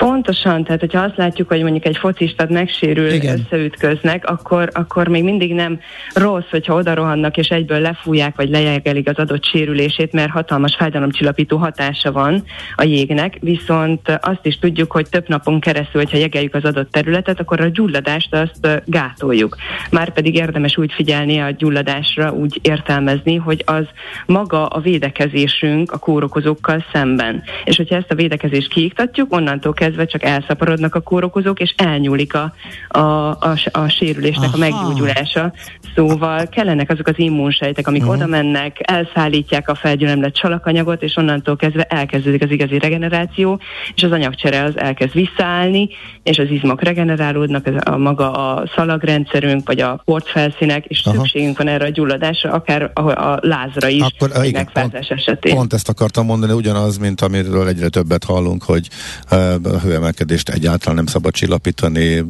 Pontosan, 0.03 0.65
tehát 0.65 0.81
hogyha 0.81 1.01
azt 1.01 1.17
látjuk, 1.17 1.49
hogy 1.49 1.63
mondjuk 1.63 1.85
egy 1.85 1.97
focistad 1.97 2.51
megsérül, 2.51 3.11
Igen. 3.13 3.39
összeütköznek, 3.39 4.31
akkor, 4.31 4.69
akkor 4.73 5.09
még 5.09 5.25
mindig 5.25 5.55
nem 5.55 5.81
rossz, 6.15 6.51
hogyha 6.51 6.75
oda 6.75 6.95
rohannak 6.95 7.37
és 7.37 7.49
egyből 7.49 7.81
lefújják, 7.81 8.37
vagy 8.37 8.49
lejegelik 8.49 9.09
az 9.09 9.17
adott 9.17 9.45
sérülését, 9.45 10.13
mert 10.13 10.31
hatalmas 10.31 10.75
fájdalomcsillapító 10.79 11.57
hatása 11.57 12.13
van 12.13 12.45
a 12.77 12.83
jégnek, 12.83 13.37
viszont 13.41 14.19
azt 14.21 14.47
is 14.47 14.59
tudjuk, 14.59 14.93
hogy 14.93 15.09
több 15.09 15.29
napon 15.29 15.61
keresztül, 15.61 16.01
hogyha 16.01 16.19
jegeljük 16.19 16.55
az 16.55 16.65
adott 16.65 16.91
területet, 16.91 17.41
akkor 17.41 17.61
a 17.61 17.69
gyulladást 17.69 18.35
azt 18.35 18.83
gátoljuk. 18.87 19.57
Már 19.91 20.13
pedig 20.13 20.35
érdemes 20.35 20.77
úgy 20.77 20.93
figyelni 20.93 21.39
a 21.39 21.51
gyulladásra, 21.51 22.33
úgy 22.33 22.59
értelmezni, 22.63 23.37
hogy 23.37 23.63
az 23.67 23.85
maga 24.27 24.67
a 24.67 24.81
védekezésünk 24.81 25.93
a 25.93 25.99
kórokozókkal 25.99 26.85
szemben. 26.93 27.43
És 27.65 27.77
hogyha 27.77 27.97
ezt 27.97 28.11
a 28.11 28.15
védekezést 28.15 28.69
kiiktatjuk, 28.69 29.35
onnantól 29.35 29.73
kezdve 29.73 29.91
kezdve 29.93 30.19
csak 30.19 30.25
elszaporodnak 30.25 30.95
a 30.95 31.01
kórokozók, 31.01 31.61
és 31.61 31.75
elnyúlik 31.77 32.35
a, 32.35 32.53
a, 32.89 32.99
a, 33.31 33.57
a 33.73 33.89
sérülésnek 33.89 34.49
Aha. 34.53 34.57
a 34.57 34.59
meggyógyulása. 34.59 35.53
Szóval 35.95 36.47
kellenek 36.47 36.91
azok 36.91 37.07
az 37.07 37.15
immunsejtek, 37.17 37.87
amik 37.87 38.03
uh-huh. 38.03 38.17
oda 38.17 38.27
mennek, 38.27 38.77
elszállítják 38.81 39.69
a 39.69 39.75
felgyülemlett 39.75 40.37
salakanyagot, 40.37 41.03
és 41.03 41.17
onnantól 41.17 41.57
kezdve 41.57 41.83
elkezdődik 41.83 42.43
az 42.43 42.51
igazi 42.51 42.79
regeneráció, 42.79 43.61
és 43.95 44.03
az 44.03 44.11
anyagcsere 44.11 44.63
az 44.63 44.79
elkezd 44.79 45.13
visszaállni, 45.13 45.89
és 46.23 46.39
az 46.39 46.51
izmok 46.51 46.83
regenerálódnak, 46.83 47.67
ez 47.67 47.75
a 47.85 47.97
maga 47.97 48.33
a 48.33 48.71
szalagrendszerünk, 48.77 49.67
vagy 49.67 49.81
a 49.81 50.03
portfelszínek, 50.05 50.85
és 50.85 51.03
Aha. 51.05 51.17
szükségünk 51.17 51.59
van 51.59 51.69
erre 51.69 51.85
a 51.85 51.89
gyulladásra, 51.89 52.53
akár 52.53 52.91
a, 52.95 53.01
a 53.11 53.39
lázra 53.41 53.89
is, 53.89 54.03
Akkor, 54.03 54.45
igen, 54.45 54.69
pont, 54.73 54.95
esetén. 54.95 55.55
Pont 55.55 55.73
ezt 55.73 55.89
akartam 55.89 56.27
mondani, 56.27 56.53
ugyanaz, 56.53 56.97
mint 56.97 57.21
amiről 57.21 57.69
egyre 57.69 57.89
többet 57.89 58.25
hallunk, 58.25 58.63
hogy 58.63 58.89
uh, 59.31 59.55
hőemelkedést 59.83 60.49
egyáltalán 60.49 60.97
nem 60.97 61.07
szabad 61.07 61.33
csillapítani, 61.33 62.25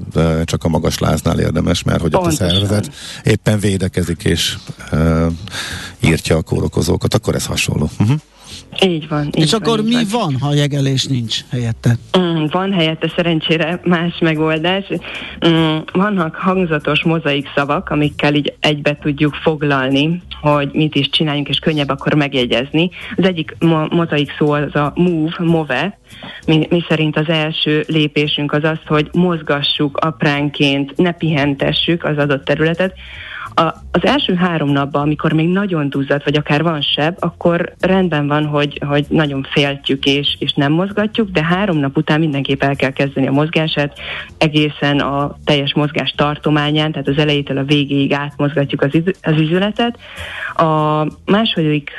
csak 0.44 0.64
a 0.64 0.68
magas 0.68 0.98
láznál 0.98 1.40
érdemes, 1.40 1.82
mert 1.82 2.00
hogy 2.00 2.10
Pontosan. 2.10 2.46
a 2.46 2.50
szervezet 2.50 2.90
éppen 3.24 3.58
védekezik 3.58 4.24
és 4.24 4.56
uh, 4.92 5.32
írtja 6.00 6.36
a 6.36 6.42
kórokozókat, 6.42 7.14
akkor 7.14 7.34
ez 7.34 7.46
hasonló. 7.46 7.90
Uh-huh. 7.98 8.20
Így 8.84 9.08
van. 9.08 9.26
Így 9.26 9.36
És 9.36 9.50
van, 9.50 9.60
akkor 9.60 9.82
mi 9.82 9.92
van. 9.92 10.04
van, 10.10 10.36
ha 10.40 10.54
jegelés 10.54 11.04
nincs 11.04 11.40
helyette? 11.50 11.96
Mm, 12.18 12.44
van 12.50 12.72
helyette 12.72 13.12
szerencsére 13.16 13.80
más 13.84 14.18
megoldás. 14.20 14.84
Mm, 15.48 15.76
vannak 15.92 16.34
hangzatos 16.34 17.02
mozaik 17.02 17.48
szavak, 17.54 17.90
amikkel 17.90 18.34
így 18.34 18.54
egybe 18.60 18.96
tudjuk 18.96 19.34
foglalni, 19.34 20.22
hogy 20.40 20.70
mit 20.72 20.94
is 20.94 21.08
csináljunk, 21.10 21.48
és 21.48 21.58
könnyebb 21.58 21.88
akkor 21.88 22.14
megjegyezni. 22.14 22.90
Az 23.16 23.24
egyik 23.24 23.56
mo- 23.58 23.92
mozaik 23.92 24.30
szó 24.38 24.50
az 24.52 24.74
a 24.74 24.92
move, 24.94 25.34
move, 25.38 25.98
mi, 26.46 26.66
mi 26.70 26.84
szerint 26.88 27.16
az 27.16 27.28
első 27.28 27.84
lépésünk 27.88 28.52
az 28.52 28.64
az, 28.64 28.78
hogy 28.86 29.08
mozgassuk 29.12 29.96
apránként, 29.96 30.96
ne 30.96 31.12
pihentessük 31.12 32.04
az 32.04 32.16
adott 32.16 32.44
területet, 32.44 32.94
a, 33.54 33.62
az 33.90 34.04
első 34.04 34.34
három 34.34 34.68
napban, 34.68 35.02
amikor 35.02 35.32
még 35.32 35.48
nagyon 35.48 35.88
duzzadt, 35.88 36.24
vagy 36.24 36.36
akár 36.36 36.62
van 36.62 36.80
seb, 36.80 37.16
akkor 37.18 37.74
rendben 37.80 38.26
van, 38.26 38.46
hogy, 38.46 38.80
hogy 38.86 39.06
nagyon 39.08 39.46
féltjük 39.50 40.04
és, 40.04 40.36
és 40.38 40.52
nem 40.52 40.72
mozgatjuk, 40.72 41.30
de 41.30 41.44
három 41.44 41.76
nap 41.76 41.96
után 41.96 42.20
mindenképp 42.20 42.62
el 42.62 42.76
kell 42.76 42.90
kezdeni 42.90 43.26
a 43.26 43.32
mozgását, 43.32 43.98
egészen 44.38 45.00
a 45.00 45.36
teljes 45.44 45.74
mozgás 45.74 46.14
tartományán, 46.16 46.92
tehát 46.92 47.08
az 47.08 47.18
elejétől 47.18 47.58
a 47.58 47.64
végéig 47.64 48.12
átmozgatjuk 48.12 48.82
az, 48.82 48.90
az 49.22 49.40
izületet. 49.40 49.98
A 50.54 51.06
második 51.24 51.90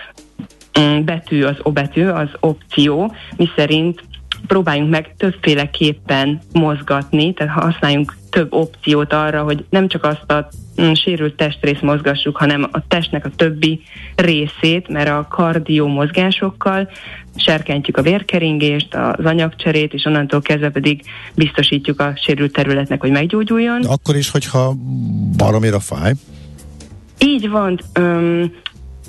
mm, 0.79 1.03
betű, 1.03 1.43
az 1.43 1.57
obetű, 1.61 2.05
az 2.05 2.29
opció, 2.39 3.13
mi 3.37 3.49
szerint 3.55 4.03
próbáljunk 4.47 4.89
meg 4.89 5.13
többféleképpen 5.17 6.39
mozgatni, 6.53 7.33
tehát 7.33 7.63
használjunk 7.63 8.15
több 8.29 8.53
opciót 8.53 9.13
arra, 9.13 9.43
hogy 9.43 9.65
nem 9.69 9.87
csak 9.87 10.03
azt 10.03 10.31
a 10.31 10.47
sérült 10.93 11.35
testrészt 11.35 11.81
mozgassuk, 11.81 12.37
hanem 12.37 12.69
a 12.71 12.87
testnek 12.87 13.25
a 13.25 13.29
többi 13.35 13.81
részét, 14.15 14.87
mert 14.87 15.09
a 15.09 15.27
kardió 15.29 15.87
mozgásokkal 15.87 16.89
serkentjük 17.35 17.97
a 17.97 18.01
vérkeringést, 18.01 18.95
az 18.95 19.25
anyagcserét, 19.25 19.93
és 19.93 20.05
onnantól 20.05 20.41
kezdve 20.41 20.69
pedig 20.69 21.01
biztosítjuk 21.35 21.99
a 21.99 22.13
sérült 22.15 22.53
területnek, 22.53 23.01
hogy 23.01 23.11
meggyógyuljon. 23.11 23.81
De 23.81 23.87
akkor 23.87 24.15
is, 24.15 24.29
hogyha 24.29 24.73
baromira 25.37 25.79
fáj? 25.79 26.13
Így 27.19 27.49
van. 27.49 27.79
Öm, 27.93 28.51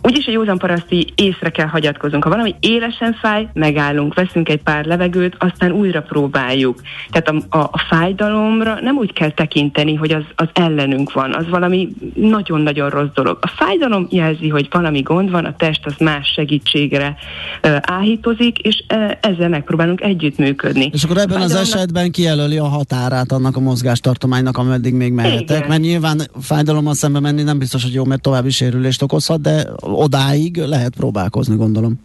Úgyis 0.06 0.24
egy 0.24 0.32
józan 0.32 0.58
paraszti 0.58 1.12
észre 1.14 1.50
kell 1.50 1.66
hagyatkozunk. 1.66 2.24
Ha 2.24 2.30
valami 2.30 2.54
élesen 2.60 3.12
fáj, 3.20 3.48
megállunk, 3.52 4.14
veszünk 4.14 4.48
egy 4.48 4.62
pár 4.62 4.84
levegőt, 4.84 5.36
aztán 5.38 5.72
újra 5.72 6.02
próbáljuk. 6.02 6.80
Tehát 7.10 7.28
a, 7.28 7.58
a, 7.58 7.68
a 7.72 7.84
fájdalomra 7.88 8.80
nem 8.80 8.96
úgy 8.96 9.12
kell 9.12 9.30
tekinteni, 9.30 9.94
hogy 9.94 10.12
az, 10.12 10.22
az 10.34 10.48
ellenünk 10.52 11.12
van, 11.12 11.34
az 11.34 11.48
valami 11.48 11.88
nagyon-nagyon 12.14 12.90
rossz 12.90 13.12
dolog. 13.14 13.38
A 13.40 13.48
fájdalom 13.48 14.06
jelzi, 14.10 14.48
hogy 14.48 14.68
valami 14.70 15.00
gond 15.00 15.30
van, 15.30 15.44
a 15.44 15.56
test 15.56 15.86
az 15.86 15.94
más 15.98 16.32
segítségre 16.34 17.16
uh, 17.62 17.76
áhítozik, 17.80 18.58
és 18.58 18.84
uh, 18.94 19.10
ezzel 19.20 19.48
megpróbálunk 19.48 20.00
együttműködni. 20.00 20.90
És 20.92 21.04
akkor 21.04 21.18
ebben 21.18 21.40
az 21.40 21.54
esetben 21.54 22.10
kijelöli 22.10 22.58
a 22.58 22.68
határát 22.68 23.32
annak 23.32 23.56
a 23.56 23.60
mozgástartománynak, 23.60 24.58
ameddig 24.58 24.94
még 24.94 25.12
mehetek, 25.12 25.56
Igen. 25.56 25.68
mert 25.68 25.80
nyilván 25.80 26.20
fájdalommal 26.40 26.94
szembe 26.94 27.20
menni 27.20 27.42
nem 27.42 27.58
biztos, 27.58 27.82
hogy 27.82 27.94
jó, 27.94 28.04
mert 28.04 28.22
további 28.22 28.50
sérülést 28.50 29.02
okozhat, 29.02 29.40
de 29.40 29.66
odáig 29.94 30.56
lehet 30.56 30.96
próbálkozni, 30.96 31.56
gondolom. 31.56 32.00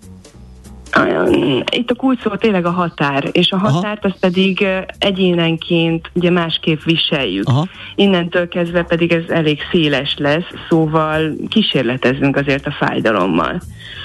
Itt 1.72 1.92
a 1.92 1.96
kulcs 1.96 2.22
szó 2.22 2.36
tényleg 2.36 2.66
a 2.66 2.72
határ, 2.72 3.30
és 3.32 3.52
a 3.52 3.58
határt 3.58 4.06
Aha. 4.06 4.08
azt 4.08 4.20
pedig 4.20 4.66
egyénenként 5.00 6.12
ugye 6.14 6.30
másképp 6.30 6.82
viseljük. 6.82 7.48
Aha. 7.48 7.68
Innentől 7.96 8.48
kezdve 8.48 8.84
pedig 8.84 9.12
ez 9.12 9.24
elég 9.28 9.60
széles 9.72 10.16
lesz, 10.18 10.48
szóval 10.70 11.36
kísérletezünk 11.50 12.36
azért 12.36 12.66
a 12.66 12.72
fájdalommal. 12.72 13.62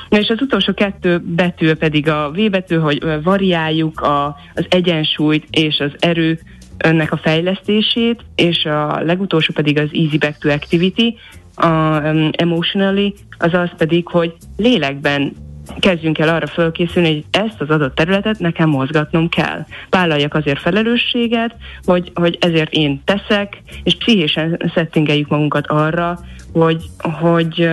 Na 0.09 0.19
és 0.19 0.29
az 0.29 0.41
utolsó 0.41 0.75
kettő 0.75 1.19
betű 1.19 1.73
pedig 1.73 2.09
a 2.09 2.31
V 2.31 2.51
betű, 2.51 2.77
hogy 2.77 3.03
variáljuk 3.23 4.01
a, 4.01 4.37
az 4.55 4.67
egyensúlyt 4.69 5.47
és 5.51 5.79
az 5.79 5.91
erő 5.99 6.39
önnek 6.79 7.13
a 7.13 7.17
fejlesztését, 7.17 8.25
és 8.35 8.65
a 8.65 9.03
legutolsó 9.05 9.53
pedig 9.53 9.79
az 9.79 9.89
Easy 9.93 10.19
Back 10.19 10.39
to 10.39 10.49
Activity, 10.49 11.19
a, 11.55 11.67
um, 11.67 12.31
emotionally, 12.33 13.15
az 13.39 13.55
az 13.55 13.71
pedig, 13.77 14.07
hogy 14.07 14.35
lélekben 14.57 15.33
kezdjünk 15.79 16.19
el 16.19 16.29
arra 16.29 16.47
fölkészülni, 16.47 17.13
hogy 17.13 17.25
ezt 17.31 17.61
az 17.61 17.71
adott 17.71 17.95
területet 17.95 18.39
nekem 18.39 18.69
mozgatnom 18.69 19.29
kell. 19.29 19.65
Vállaljak 19.91 20.35
azért 20.35 20.61
felelősséget, 20.61 21.57
hogy, 21.85 22.11
hogy 22.15 22.39
ezért 22.41 22.73
én 22.73 23.03
teszek, 23.05 23.63
és 23.83 23.97
pszichésen 23.97 24.71
szettingeljük 24.75 25.29
magunkat 25.29 25.67
arra, 25.67 26.19
hogy, 26.53 26.85
hogy 27.01 27.71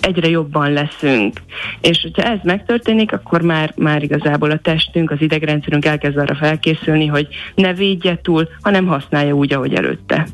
egyre 0.00 0.28
jobban 0.28 0.72
leszünk. 0.72 1.40
És 1.80 2.00
hogyha 2.02 2.22
ez 2.22 2.38
megtörténik, 2.42 3.12
akkor 3.12 3.42
már, 3.42 3.72
már 3.76 4.02
igazából 4.02 4.50
a 4.50 4.58
testünk, 4.58 5.10
az 5.10 5.20
idegrendszerünk 5.20 5.84
elkezd 5.84 6.16
arra 6.16 6.34
felkészülni, 6.34 7.06
hogy 7.06 7.28
ne 7.54 7.72
védje 7.74 8.18
túl, 8.22 8.48
hanem 8.60 8.86
használja 8.86 9.32
úgy, 9.32 9.52
ahogy 9.52 9.74
előtte. 9.74 10.26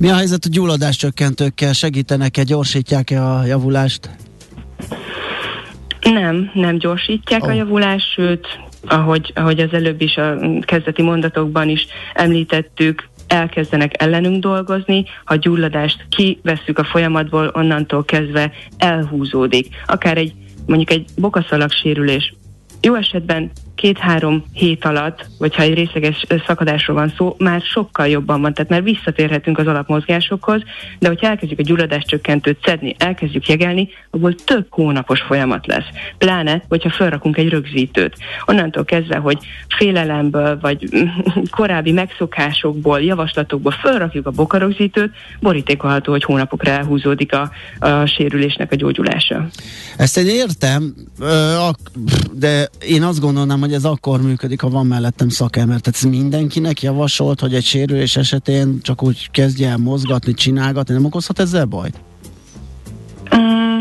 Mi 0.00 0.08
a 0.08 0.14
helyzet 0.14 0.44
a 0.44 0.48
gyulladás 0.48 0.96
csökkentőkkel? 0.96 1.72
Segítenek-e, 1.72 2.42
gyorsítják-e 2.42 3.24
a 3.24 3.44
javulást? 3.44 4.10
Nem, 6.02 6.50
nem 6.54 6.78
gyorsítják 6.78 7.42
oh. 7.42 7.48
a 7.48 7.52
javulást, 7.52 8.12
sőt, 8.12 8.46
ahogy, 8.82 9.32
ahogy 9.34 9.60
az 9.60 9.72
előbb 9.72 10.00
is 10.00 10.16
a 10.16 10.38
kezdeti 10.60 11.02
mondatokban 11.02 11.68
is 11.68 11.86
említettük, 12.14 13.08
elkezdenek 13.26 14.02
ellenünk 14.02 14.42
dolgozni, 14.42 15.04
ha 15.24 15.36
gyulladást 15.36 16.06
kivesszük 16.08 16.78
a 16.78 16.84
folyamatból, 16.84 17.50
onnantól 17.54 18.04
kezdve 18.04 18.52
elhúzódik. 18.76 19.68
Akár 19.86 20.16
egy 20.16 20.32
mondjuk 20.66 20.90
egy 20.90 21.04
bokaszalag 21.16 21.70
sérülés 21.70 22.34
jó 22.80 22.94
esetben 22.94 23.50
két-három 23.80 24.44
hét 24.52 24.84
alatt, 24.84 25.26
vagy 25.38 25.54
ha 25.54 25.62
egy 25.62 25.74
részleges 25.74 26.24
szakadásról 26.46 26.96
van 26.96 27.12
szó, 27.16 27.34
már 27.38 27.60
sokkal 27.60 28.08
jobban 28.08 28.40
van, 28.40 28.54
tehát 28.54 28.70
már 28.70 28.82
visszatérhetünk 28.82 29.58
az 29.58 29.66
alapmozgásokhoz, 29.66 30.62
de 30.98 31.08
hogyha 31.08 31.26
elkezdjük 31.26 31.58
a 31.58 31.62
gyulladáscsökkentőt 31.62 32.58
szedni, 32.64 32.94
elkezdjük 32.98 33.48
jegelni, 33.48 33.88
abból 34.10 34.34
több 34.34 34.66
hónapos 34.70 35.20
folyamat 35.20 35.66
lesz. 35.66 35.84
Pláne, 36.18 36.62
hogyha 36.68 36.90
felrakunk 36.90 37.36
egy 37.36 37.48
rögzítőt. 37.48 38.16
Onnantól 38.46 38.84
kezdve, 38.84 39.16
hogy 39.16 39.38
félelemből, 39.78 40.58
vagy 40.60 40.88
korábbi 41.56 41.92
megszokásokból, 41.92 43.00
javaslatokból 43.00 43.72
felrakjuk 43.82 44.26
a 44.26 44.30
bokarögzítőt, 44.30 45.10
borítékolható, 45.40 46.12
hogy 46.12 46.24
hónapokra 46.24 46.70
elhúzódik 46.70 47.32
a, 47.32 47.50
a 47.78 48.06
sérülésnek 48.06 48.72
a 48.72 48.76
gyógyulása. 48.76 49.48
Ezt 49.96 50.16
egy 50.16 50.26
értem, 50.26 50.94
de 52.32 52.68
én 52.86 53.02
azt 53.02 53.20
gondolnám, 53.20 53.60
hogy 53.60 53.69
ez 53.72 53.84
akkor 53.84 54.22
működik, 54.22 54.60
ha 54.60 54.68
van 54.68 54.86
mellettem 54.86 55.28
szakember. 55.28 55.80
Tehát 55.80 56.00
ez 56.02 56.10
mindenkinek 56.10 56.82
javasolt, 56.82 57.40
hogy 57.40 57.54
egy 57.54 57.64
sérülés 57.64 58.16
esetén 58.16 58.80
csak 58.82 59.02
úgy 59.02 59.30
kezdje 59.30 59.68
el 59.68 59.76
mozgatni, 59.76 60.34
csinálgatni, 60.34 60.94
nem 60.94 61.04
okozhat 61.04 61.38
ezzel 61.38 61.64
bajt? 61.64 62.00
Mm, 63.36 63.80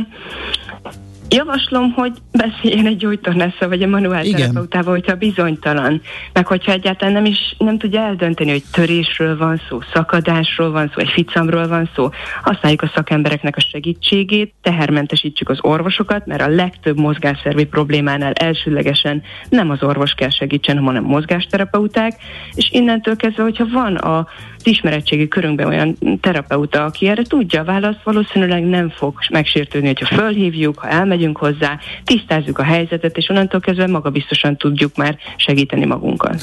Javaslom, 1.29 1.91
hogy 1.91 2.13
beszéljen 2.47 2.85
egy 2.85 2.97
gyógytornásszal 2.97 3.67
vagy 3.67 3.81
a 3.81 3.87
manuál 3.87 4.23
terapeutával, 4.23 4.93
hogyha 4.93 5.15
bizonytalan, 5.15 6.01
meg 6.33 6.47
hogyha 6.47 6.71
egyáltalán 6.71 7.13
nem 7.13 7.25
is 7.25 7.55
nem 7.57 7.77
tudja 7.77 8.01
eldönteni, 8.01 8.51
hogy 8.51 8.63
törésről 8.71 9.37
van 9.37 9.61
szó, 9.69 9.79
szakadásról 9.93 10.71
van 10.71 10.91
szó, 10.93 11.01
egy 11.01 11.11
ficamról 11.11 11.67
van 11.67 11.89
szó. 11.95 12.09
Használjuk 12.41 12.81
a 12.81 12.91
szakembereknek 12.95 13.55
a 13.55 13.61
segítségét, 13.71 14.53
tehermentesítsük 14.61 15.49
az 15.49 15.57
orvosokat, 15.61 16.25
mert 16.25 16.41
a 16.41 16.47
legtöbb 16.47 16.97
mozgásszervi 16.99 17.65
problémánál 17.65 18.33
elsőlegesen 18.33 19.21
nem 19.49 19.69
az 19.69 19.83
orvos 19.83 20.11
kell 20.11 20.29
segítsen, 20.29 20.77
hanem 20.77 21.03
mozgásterapeuták, 21.03 22.13
és 22.53 22.69
innentől 22.71 23.15
kezdve, 23.15 23.43
hogyha 23.43 23.67
van 23.71 23.95
a 23.95 24.27
ismeretségi 24.63 25.27
körünkben 25.27 25.67
olyan 25.67 25.97
terapeuta, 26.21 26.83
aki 26.83 27.07
erre 27.07 27.23
tudja 27.23 27.61
a 27.61 27.63
választ, 27.63 28.03
valószínűleg 28.03 28.63
nem 28.63 28.89
fog 28.89 29.13
megsértődni, 29.29 29.87
hogyha 29.87 30.15
fölhívjuk, 30.15 30.79
ha 30.79 30.87
elmegyünk 30.87 31.37
hozzá, 31.37 31.79
tisztázzuk 32.29 32.57
a 32.57 32.63
helyzetet, 32.63 33.17
és 33.17 33.29
onnantól 33.29 33.59
kezdve 33.59 33.87
magabiztosan 33.87 34.57
tudjuk 34.57 34.95
már 34.95 35.17
segíteni 35.37 35.85
magunkat. 35.85 36.41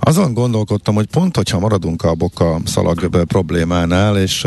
Azon 0.00 0.34
gondolkodtam, 0.34 0.94
hogy 0.94 1.06
pont, 1.06 1.36
hogyha 1.36 1.58
maradunk 1.58 2.02
a 2.02 2.14
boka 2.14 2.56
szalag 2.64 3.26
problémánál, 3.26 4.18
és 4.18 4.46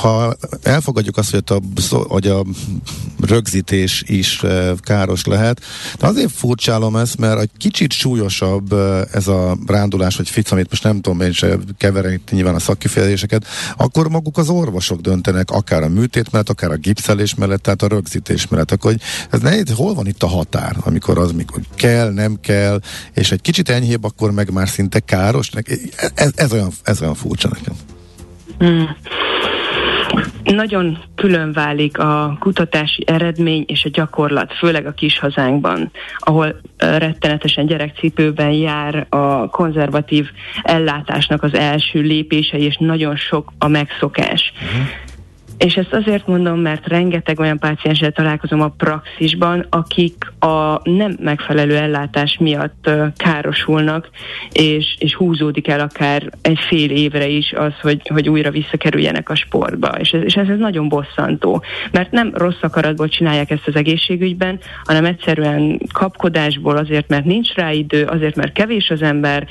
ha 0.00 0.36
elfogadjuk 0.62 1.16
azt, 1.16 1.30
hogy 1.30 1.42
a, 1.46 1.60
hogy 2.08 2.26
a 2.26 2.44
rögzítés 3.20 4.02
is 4.06 4.42
káros 4.78 5.24
lehet, 5.24 5.60
de 5.98 6.06
azért 6.06 6.32
furcsálom 6.32 6.96
ezt, 6.96 7.18
mert 7.18 7.40
egy 7.40 7.50
kicsit 7.56 7.92
súlyosabb 7.92 8.72
ez 9.12 9.28
a 9.28 9.56
rándulás, 9.66 10.16
vagy 10.16 10.28
fic, 10.28 10.50
amit 10.50 10.70
most 10.70 10.82
nem 10.82 11.00
tudom 11.00 11.20
én 11.20 11.32
se 11.32 11.58
keverni 11.78 12.20
nyilván 12.30 12.54
a 12.54 12.58
szakkifejezéseket, 12.58 13.46
akkor 13.76 14.08
maguk 14.08 14.38
az 14.38 14.48
orvosok 14.48 15.00
döntenek, 15.00 15.50
akár 15.50 15.82
a 15.82 15.88
műtét 15.88 16.32
mellett, 16.32 16.48
akár 16.48 16.70
a 16.70 16.76
gipszelés 16.76 17.34
mellett, 17.34 17.62
tehát 17.62 17.82
a 17.82 17.88
rögzítés 17.88 18.48
mellett. 18.48 18.70
Akkor 18.70 18.90
hogy 18.90 19.00
ez 19.30 19.40
nehéz, 19.40 19.72
hol 19.74 19.94
van 19.94 20.06
itt 20.06 20.22
a 20.22 20.26
határ, 20.26 20.76
amikor 20.80 21.18
az, 21.18 21.32
mikor 21.32 21.60
kell, 21.74 22.12
nem 22.12 22.40
kell, 22.40 22.80
és 23.14 23.32
egy 23.32 23.40
kicsit 23.40 23.68
enyhébb, 23.68 24.04
akkor 24.04 24.30
meg 24.30 24.52
már 24.52 24.68
szinte 24.68 25.00
káros. 25.00 25.50
Ez, 26.14 26.30
ez, 26.34 26.52
olyan, 26.52 26.70
ez 26.82 27.00
olyan 27.00 27.14
furcsa 27.14 27.48
nekem. 27.48 27.74
Mm. 28.64 28.82
Nagyon 30.44 30.98
külön 31.14 31.52
válik 31.52 31.98
a 31.98 32.36
kutatási 32.40 33.04
eredmény 33.06 33.64
és 33.66 33.84
a 33.84 33.88
gyakorlat, 33.88 34.52
főleg 34.52 34.86
a 34.86 34.92
kis 34.92 35.18
hazánkban, 35.18 35.90
ahol 36.18 36.60
rettenetesen 36.76 37.66
gyerekcipőben 37.66 38.50
jár 38.50 39.06
a 39.08 39.48
konzervatív 39.48 40.26
ellátásnak 40.62 41.42
az 41.42 41.54
első 41.54 42.00
lépései, 42.00 42.62
és 42.62 42.76
nagyon 42.78 43.16
sok 43.16 43.52
a 43.58 43.68
megszokás. 43.68 44.52
Uh-huh. 44.54 44.86
És 45.64 45.76
ezt 45.76 45.92
azért 45.92 46.26
mondom, 46.26 46.60
mert 46.60 46.86
rengeteg 46.86 47.40
olyan 47.40 47.58
pácienssel 47.58 48.10
találkozom 48.10 48.60
a 48.60 48.68
praxisban, 48.68 49.66
akik 49.70 50.32
a 50.38 50.80
nem 50.90 51.16
megfelelő 51.20 51.76
ellátás 51.76 52.36
miatt 52.40 52.90
károsulnak, 53.16 54.08
és, 54.52 54.96
és 54.98 55.14
húzódik 55.14 55.68
el 55.68 55.80
akár 55.80 56.30
egy 56.40 56.58
fél 56.68 56.90
évre 56.90 57.26
is 57.26 57.52
az, 57.52 57.72
hogy, 57.80 58.08
hogy 58.08 58.28
újra 58.28 58.50
visszakerüljenek 58.50 59.28
a 59.28 59.34
sportba. 59.34 59.88
És 59.88 60.10
ez, 60.10 60.22
és 60.22 60.34
ez, 60.34 60.48
ez 60.48 60.58
nagyon 60.58 60.88
bosszantó, 60.88 61.62
mert 61.92 62.10
nem 62.10 62.30
rossz 62.34 62.62
akaratból 62.62 63.08
csinálják 63.08 63.50
ezt 63.50 63.66
az 63.66 63.76
egészségügyben, 63.76 64.58
hanem 64.84 65.04
egyszerűen 65.04 65.80
kapkodásból 65.92 66.76
azért, 66.76 67.08
mert 67.08 67.24
nincs 67.24 67.54
rá 67.54 67.72
idő, 67.72 68.04
azért, 68.04 68.36
mert 68.36 68.52
kevés 68.52 68.90
az 68.90 69.02
ember, 69.02 69.46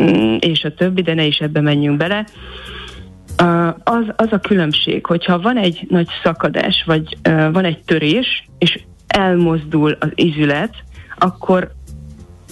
mm, 0.00 0.36
és 0.38 0.64
a 0.64 0.74
többi, 0.74 1.02
de 1.02 1.14
ne 1.14 1.24
is 1.24 1.38
ebbe 1.38 1.60
menjünk 1.60 1.96
bele 1.96 2.24
az, 3.84 4.04
az 4.16 4.28
a 4.30 4.38
különbség, 4.38 5.06
hogyha 5.06 5.40
van 5.40 5.56
egy 5.56 5.86
nagy 5.88 6.08
szakadás, 6.22 6.82
vagy 6.86 7.16
van 7.52 7.64
egy 7.64 7.82
törés, 7.84 8.48
és 8.58 8.80
elmozdul 9.06 9.96
az 10.00 10.10
izület, 10.14 10.74
akkor 11.18 11.72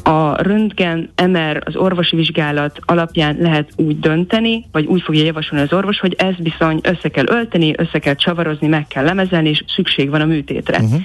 a 0.03 0.43
röntgen, 0.43 1.11
MR, 1.27 1.63
az 1.65 1.77
orvosi 1.77 2.17
vizsgálat 2.17 2.79
alapján 2.85 3.37
lehet 3.41 3.71
úgy 3.77 3.99
dönteni, 3.99 4.65
vagy 4.73 4.87
úgy 4.87 5.03
fogja 5.03 5.25
javasolni 5.25 5.65
az 5.65 5.73
orvos, 5.73 5.99
hogy 5.99 6.15
ezt 6.19 6.43
bizony 6.43 6.81
össze 6.83 7.09
kell 7.09 7.25
ölteni, 7.29 7.73
össze 7.77 7.99
kell 7.99 8.15
csavarozni, 8.15 8.67
meg 8.67 8.87
kell 8.87 9.05
lemezelni, 9.05 9.49
és 9.49 9.65
szükség 9.77 10.11
van 10.11 10.21
a 10.21 10.25
műtétre. 10.25 10.79
Uh-huh. 10.79 11.01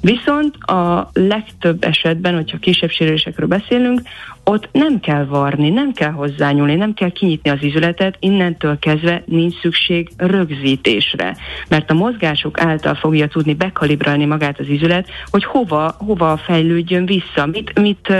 Viszont 0.00 0.56
a 0.56 1.10
legtöbb 1.12 1.84
esetben, 1.84 2.34
hogyha 2.34 2.58
kisebb 2.58 2.90
sérülésekről 2.90 3.48
beszélünk, 3.48 4.00
ott 4.48 4.68
nem 4.72 5.00
kell 5.00 5.24
varni, 5.24 5.70
nem 5.70 5.92
kell 5.92 6.10
hozzányúlni, 6.10 6.74
nem 6.74 6.94
kell 6.94 7.10
kinyitni 7.10 7.50
az 7.50 7.62
izületet, 7.62 8.16
innentől 8.20 8.78
kezdve 8.78 9.22
nincs 9.26 9.60
szükség 9.60 10.08
rögzítésre, 10.16 11.36
mert 11.68 11.90
a 11.90 11.94
mozgások 11.94 12.60
által 12.60 12.94
fogja 12.94 13.26
tudni 13.26 13.54
bekalibrálni 13.54 14.24
magát 14.24 14.58
az 14.58 14.68
izület, 14.68 15.08
hogy 15.30 15.44
hova, 15.44 15.94
hova 15.98 16.36
fejlődjön 16.36 17.06
vissza, 17.06 17.46
mit, 17.46 17.80
mit, 17.80 18.12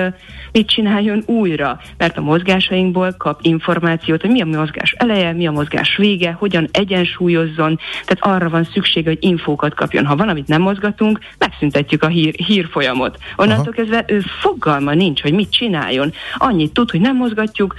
mit 0.53 0.69
csináljon 0.69 1.23
újra, 1.27 1.81
mert 1.97 2.17
a 2.17 2.21
mozgásainkból 2.21 3.15
kap 3.19 3.41
információt, 3.43 4.21
hogy 4.21 4.31
mi 4.31 4.41
a 4.41 4.47
mozgás 4.47 4.93
eleje, 4.99 5.33
mi 5.33 5.47
a 5.47 5.51
mozgás 5.51 5.97
vége, 5.97 6.33
hogyan 6.33 6.69
egyensúlyozzon, 6.73 7.79
tehát 8.05 8.37
arra 8.37 8.49
van 8.49 8.69
szükség, 8.73 9.05
hogy 9.05 9.19
infókat 9.21 9.75
kapjon. 9.75 10.07
Ha 10.07 10.17
van, 10.17 10.29
amit 10.29 10.49
nem 10.49 10.63
mozgatunk, 10.63 11.19
megszüntetjük 11.39 12.03
a 12.03 12.09
hír, 12.09 12.35
hírfolyamot. 12.35 13.19
Onnantól 13.37 13.73
Aha. 13.73 13.83
kezdve 13.83 14.05
ő 14.07 14.21
fogalma 14.41 14.95
nincs, 14.95 15.23
hogy 15.23 15.33
mit 15.33 15.53
csináljon. 15.53 16.13
Annyit 16.37 16.73
tud, 16.73 16.91
hogy 16.91 17.01
nem 17.01 17.17
mozgatjuk, 17.17 17.75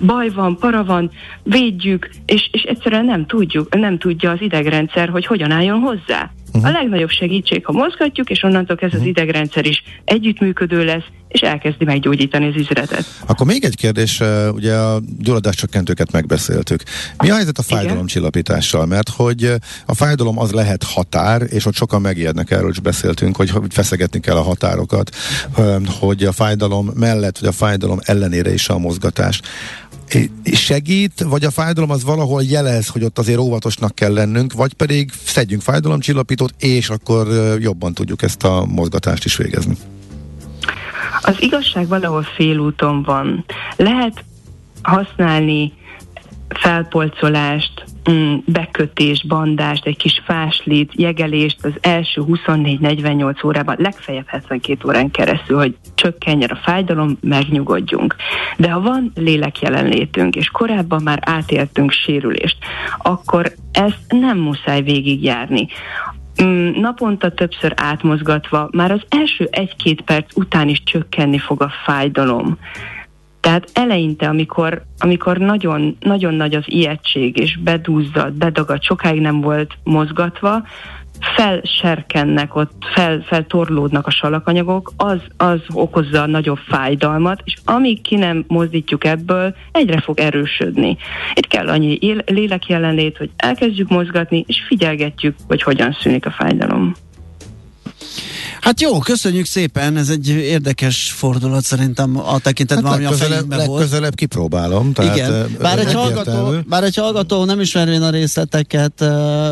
baj 0.00 0.28
van, 0.28 0.56
para 0.56 0.84
van, 0.84 1.10
védjük, 1.42 2.10
és, 2.26 2.48
és 2.52 2.62
egyszerűen 2.62 3.04
nem 3.04 3.26
tudjuk, 3.26 3.74
nem 3.78 3.98
tudja 3.98 4.30
az 4.30 4.40
idegrendszer, 4.40 5.08
hogy 5.08 5.26
hogyan 5.26 5.50
álljon 5.50 5.80
hozzá. 5.80 6.30
Uh-huh. 6.54 6.70
A 6.70 6.72
legnagyobb 6.72 7.10
segítség, 7.10 7.64
ha 7.64 7.72
mozgatjuk, 7.72 8.30
és 8.30 8.42
onnantól 8.42 8.76
kezdve 8.76 8.98
uh-huh. 8.98 9.12
az 9.12 9.18
idegrendszer 9.18 9.66
is 9.66 9.82
együttműködő 10.04 10.84
lesz, 10.84 11.04
és 11.28 11.40
elkezdi 11.40 11.84
meggyógyítani 11.84 12.48
az 12.48 12.56
üzletet. 12.56 13.04
Akkor 13.26 13.46
még 13.46 13.64
egy 13.64 13.76
kérdés, 13.76 14.22
ugye 14.52 14.74
a 14.74 15.00
gyulladáscsökkentőket 15.18 16.12
megbeszéltük. 16.12 16.82
Mi 17.18 17.30
a 17.30 17.34
helyzet 17.34 17.58
a 17.58 17.62
fájdalomcsillapítással? 17.62 18.86
Mert 18.86 19.08
hogy 19.08 19.52
a 19.86 19.94
fájdalom 19.94 20.38
az 20.38 20.52
lehet 20.52 20.82
határ, 20.82 21.42
és 21.48 21.66
ott 21.66 21.74
sokan 21.74 22.00
megijednek, 22.00 22.50
erről 22.50 22.70
is 22.70 22.80
beszéltünk, 22.80 23.36
hogy 23.36 23.52
feszegetni 23.70 24.20
kell 24.20 24.36
a 24.36 24.42
határokat, 24.42 25.16
hogy 26.00 26.22
a 26.22 26.32
fájdalom 26.32 26.90
mellett, 26.94 27.38
vagy 27.38 27.48
a 27.48 27.52
fájdalom 27.52 27.98
ellenére 28.02 28.52
is 28.52 28.68
a 28.68 28.78
mozgatás 28.78 29.40
segít, 30.52 31.22
vagy 31.22 31.44
a 31.44 31.50
fájdalom 31.50 31.90
az 31.90 32.04
valahol 32.04 32.42
jelez, 32.42 32.88
hogy 32.88 33.04
ott 33.04 33.18
azért 33.18 33.38
óvatosnak 33.38 33.94
kell 33.94 34.12
lennünk, 34.12 34.52
vagy 34.52 34.74
pedig 34.74 35.10
szedjünk 35.24 35.62
fájdalomcsillapítót, 35.62 36.54
és 36.58 36.88
akkor 36.88 37.26
jobban 37.60 37.94
tudjuk 37.94 38.22
ezt 38.22 38.44
a 38.44 38.64
mozgatást 38.68 39.24
is 39.24 39.36
végezni. 39.36 39.76
Az 41.22 41.36
igazság 41.38 41.88
valahol 41.88 42.22
félúton 42.22 43.02
van. 43.02 43.44
Lehet 43.76 44.24
használni 44.82 45.72
felpolcolást, 46.48 47.84
mm, 48.10 48.34
bekötés, 48.44 49.24
bandást, 49.26 49.86
egy 49.86 49.96
kis 49.96 50.22
fáslit, 50.24 50.92
jegelést 50.94 51.64
az 51.64 51.72
első 51.80 52.22
24-48 52.22 53.44
órában, 53.44 53.76
legfeljebb 53.78 54.26
72 54.26 54.88
órán 54.88 55.10
keresztül, 55.10 55.56
hogy 55.56 55.76
csökkenjen 55.94 56.50
a 56.50 56.60
fájdalom, 56.62 57.18
megnyugodjunk. 57.20 58.16
De 58.56 58.70
ha 58.70 58.80
van 58.80 59.12
lélek 59.14 59.60
jelenlétünk, 59.60 60.36
és 60.36 60.48
korábban 60.48 61.02
már 61.02 61.18
átéltünk 61.22 61.90
sérülést, 61.90 62.56
akkor 62.98 63.52
ezt 63.72 64.00
nem 64.08 64.38
muszáj 64.38 64.82
végigjárni 64.82 65.68
mm, 66.42 66.70
naponta 66.80 67.30
többször 67.30 67.72
átmozgatva, 67.76 68.68
már 68.72 68.90
az 68.90 69.02
első 69.08 69.48
egy-két 69.50 70.00
perc 70.00 70.36
után 70.36 70.68
is 70.68 70.82
csökkenni 70.84 71.38
fog 71.38 71.62
a 71.62 71.72
fájdalom. 71.84 72.58
Tehát 73.44 73.70
eleinte, 73.72 74.28
amikor, 74.28 74.82
amikor 74.98 75.38
nagyon, 75.38 75.96
nagyon 76.00 76.34
nagy 76.34 76.54
az 76.54 76.62
ijegység, 76.66 77.38
és 77.38 77.58
bedúzzad, 77.58 78.32
bedagad, 78.32 78.82
sokáig 78.82 79.20
nem 79.20 79.40
volt 79.40 79.72
mozgatva, 79.82 80.62
felserkennek, 81.36 82.56
ott 82.56 82.72
fel, 82.94 83.20
feltorlódnak 83.26 84.06
a 84.06 84.10
salakanyagok, 84.10 84.92
az, 84.96 85.20
az 85.36 85.60
okozza 85.72 86.22
a 86.22 86.26
nagyobb 86.26 86.58
fájdalmat, 86.68 87.40
és 87.44 87.56
amíg 87.64 88.02
ki 88.02 88.16
nem 88.16 88.44
mozdítjuk 88.48 89.04
ebből, 89.04 89.54
egyre 89.72 90.00
fog 90.00 90.20
erősödni. 90.20 90.96
Itt 91.34 91.46
kell 91.46 91.68
annyi 91.68 91.98
él, 92.00 92.22
lélek 92.26 92.66
jelenlét, 92.66 93.16
hogy 93.16 93.30
elkezdjük 93.36 93.88
mozgatni, 93.88 94.44
és 94.46 94.62
figyelgetjük, 94.66 95.34
hogy 95.46 95.62
hogyan 95.62 95.96
szűnik 96.00 96.26
a 96.26 96.30
fájdalom. 96.30 96.94
Hát 98.64 98.80
jó, 98.80 98.98
köszönjük 98.98 99.46
szépen, 99.46 99.96
ez 99.96 100.08
egy 100.08 100.28
érdekes 100.28 101.12
fordulat 101.16 101.64
szerintem 101.64 102.18
a 102.18 102.38
tekintetben, 102.38 102.86
hát 102.86 102.94
ami 102.94 103.04
a 103.04 103.12
fejünkben 103.12 103.66
volt. 103.66 103.80
Legközelebb 103.80 104.14
kipróbálom. 104.14 104.92
Tehát 104.92 105.16
Igen, 105.16 105.56
bár 105.60 105.78
egy, 105.78 105.92
hallgató, 105.92 106.54
bár 106.68 106.84
egy 106.84 106.96
hallgató 106.96 107.44
nem 107.44 107.60
ismervén 107.60 108.02
a 108.02 108.10
részleteket, 108.10 109.00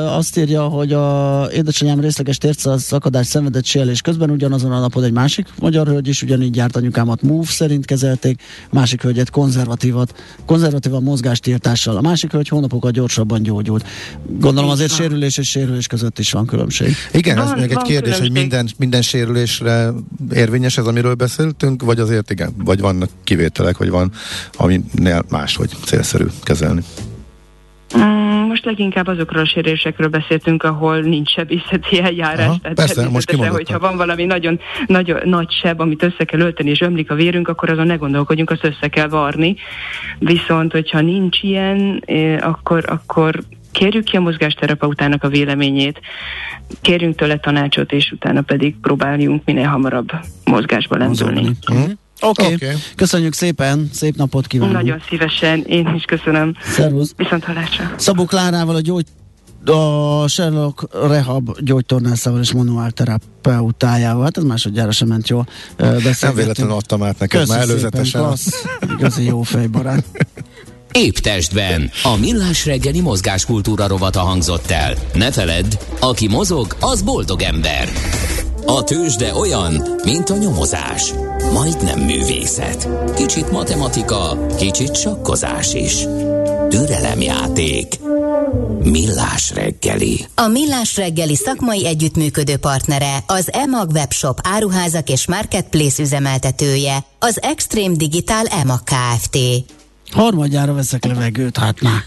azt 0.09 0.39
írja, 0.39 0.63
hogy 0.63 0.93
a 0.93 1.49
édesanyám 1.53 2.01
részleges 2.01 2.39
tércasz 2.39 2.83
szakadás 2.83 3.27
szenvedett 3.27 3.65
sérülés 3.65 4.01
közben 4.01 4.31
ugyanazon 4.31 4.73
a 4.73 4.81
napon 4.81 5.05
egy 5.05 5.13
másik 5.13 5.47
magyar 5.59 5.87
hölgy 5.87 6.09
is 6.09 6.23
ugyanígy 6.23 6.57
járt 6.57 6.77
anyukámat 6.77 7.23
MOVE 7.23 7.47
szerint 7.47 7.85
kezelték, 7.85 8.43
másik 8.71 9.03
hölgyet 9.03 9.31
konzervatívat, 9.31 10.15
konzervatívan 10.47 11.03
mozgástiltással, 11.03 11.97
a 11.97 12.01
másik 12.01 12.31
hölgy 12.31 12.49
hónapokat 12.49 12.93
gyorsabban 12.93 13.43
gyógyult. 13.43 13.87
Gondolom 14.39 14.71
azért 14.71 14.95
sérülés 14.95 15.39
és 15.39 15.49
sérülés 15.49 15.87
között 15.87 16.19
is 16.19 16.33
van 16.33 16.47
különbség. 16.47 16.95
Igen, 17.13 17.39
ez 17.39 17.51
még 17.51 17.71
egy 17.71 17.77
kérdés, 17.77 17.97
különbség. 17.99 18.21
hogy 18.21 18.31
minden, 18.31 18.69
minden 18.79 19.01
sérülésre 19.03 19.91
érvényes 20.35 20.79
ez, 20.79 20.87
amiről 20.87 21.15
beszéltünk, 21.15 21.83
vagy 21.83 21.99
azért 21.99 22.31
igen, 22.31 22.55
vagy 22.65 22.81
vannak 22.81 23.09
kivételek, 23.25 23.79
vagy 23.79 23.91
van, 23.91 24.11
aminél 24.53 25.25
máshogy 25.31 25.71
célszerű 25.85 26.27
kezelni? 26.43 26.83
Mm, 27.99 28.47
most 28.49 28.65
leginkább 28.65 29.07
azokról 29.07 29.43
a 29.43 29.47
sérülésekről 29.47 30.09
beszéltünk, 30.09 30.63
ahol 30.63 31.01
nincs 31.01 31.31
sebészeti 31.31 32.01
eljárás. 32.01 32.47
Aha, 32.47 32.59
tehát 32.63 32.77
persze, 32.77 33.09
most 33.09 33.33
hogyha 33.33 33.79
van 33.79 33.97
valami 33.97 34.25
nagyon, 34.25 34.61
nagyon 34.87 35.21
nagy 35.25 35.51
seb, 35.63 35.81
amit 35.81 36.03
össze 36.03 36.25
kell 36.25 36.41
ölteni, 36.41 36.71
és 36.71 36.81
ömlik 36.81 37.11
a 37.11 37.15
vérünk, 37.15 37.49
akkor 37.49 37.71
azon 37.71 37.87
ne 37.87 37.95
gondolkodjunk, 37.95 38.51
azt 38.51 38.65
össze 38.65 38.89
kell 38.89 39.09
varni. 39.09 39.57
Viszont, 40.19 40.73
hogyha 40.73 41.01
nincs 41.01 41.43
ilyen, 41.43 42.03
eh, 42.07 42.49
akkor, 42.49 42.85
akkor 42.87 43.43
kérjük 43.73 44.05
ki 44.05 44.17
a 44.17 44.21
mozgásterapeutának 44.21 45.25
a 45.25 45.29
véleményét, 45.29 46.01
kérjünk 46.81 47.17
tőle 47.17 47.39
tanácsot, 47.39 47.93
és 47.93 48.11
utána 48.11 48.41
pedig 48.41 48.77
próbáljunk 48.81 49.45
minél 49.45 49.67
hamarabb 49.67 50.11
mozgásba 50.45 50.97
lendülni. 50.97 51.41
Mm-hmm. 51.41 51.83
Oké, 52.25 52.43
okay. 52.43 52.55
okay. 52.55 52.75
köszönjük 52.97 53.35
szépen, 53.35 53.89
szép 53.93 54.17
napot 54.17 54.47
kívánok. 54.47 54.75
Nagyon 54.75 55.03
szívesen, 55.09 55.63
én 55.63 55.95
is 55.97 56.05
köszönöm. 56.05 56.57
Szervusz. 56.63 57.13
Viszont 57.17 57.45
hallásra. 57.45 57.95
Szabó 57.97 58.25
Klárával 58.25 58.75
a 58.75 58.81
gyógy 58.81 59.05
a 59.65 60.29
Sherlock 60.29 60.89
Rehab 61.09 61.51
gyógytornászával 61.61 62.41
és 62.41 62.53
manuálterapeutájával, 62.53 64.23
hát 64.23 64.37
ez 64.37 64.45
másodjára 64.45 64.91
sem 64.91 65.09
ment 65.09 65.29
jól 65.29 65.47
Nem 65.77 66.35
véletlenül 66.35 66.75
adtam 66.75 67.03
át 67.03 67.19
neked 67.19 67.49
már 67.49 67.61
előzetesen. 67.61 68.05
Szépen, 68.05 68.27
klassz, 68.27 68.65
igazi 68.99 69.25
jó 69.25 69.43
fejbarát. 69.43 70.05
Épp 70.93 71.15
testben. 71.15 71.91
A 72.03 72.17
millás 72.17 72.67
reggeli 72.67 73.01
mozgáskultúra 73.01 73.87
rovata 73.87 74.21
hangzott 74.21 74.71
el. 74.71 74.95
Ne 75.15 75.33
feledd, 75.33 75.79
aki 76.01 76.29
mozog, 76.29 76.77
az 76.81 77.03
boldog 77.03 77.43
ember. 77.43 77.89
A 78.67 78.85
tőzsde 78.85 79.35
olyan, 79.35 79.83
mint 80.05 80.31
a 80.31 80.37
nyomozás. 80.37 81.13
Majdnem 81.53 82.01
művészet. 82.01 82.89
Kicsit 83.17 83.51
matematika, 83.51 84.47
kicsit 84.59 84.97
sakkozás 84.97 85.75
is. 85.75 85.95
Türelemjáték. 86.69 87.99
Millás 88.83 89.51
reggeli. 89.55 90.27
A 90.35 90.47
Millás 90.47 90.97
reggeli 90.97 91.35
szakmai 91.35 91.87
együttműködő 91.87 92.57
partnere 92.57 93.25
az 93.27 93.53
EMAG 93.53 93.91
webshop 93.91 94.41
áruházak 94.43 95.09
és 95.09 95.27
marketplace 95.27 96.03
üzemeltetője, 96.03 97.05
az 97.19 97.43
Extreme 97.43 97.97
Digital 97.97 98.47
EMAG 98.47 98.81
Kft. 98.85 99.39
Harmadjára 100.13 100.73
veszek 100.75 101.05
levegőt, 101.05 101.57
hát 101.57 101.81
már. 101.81 102.05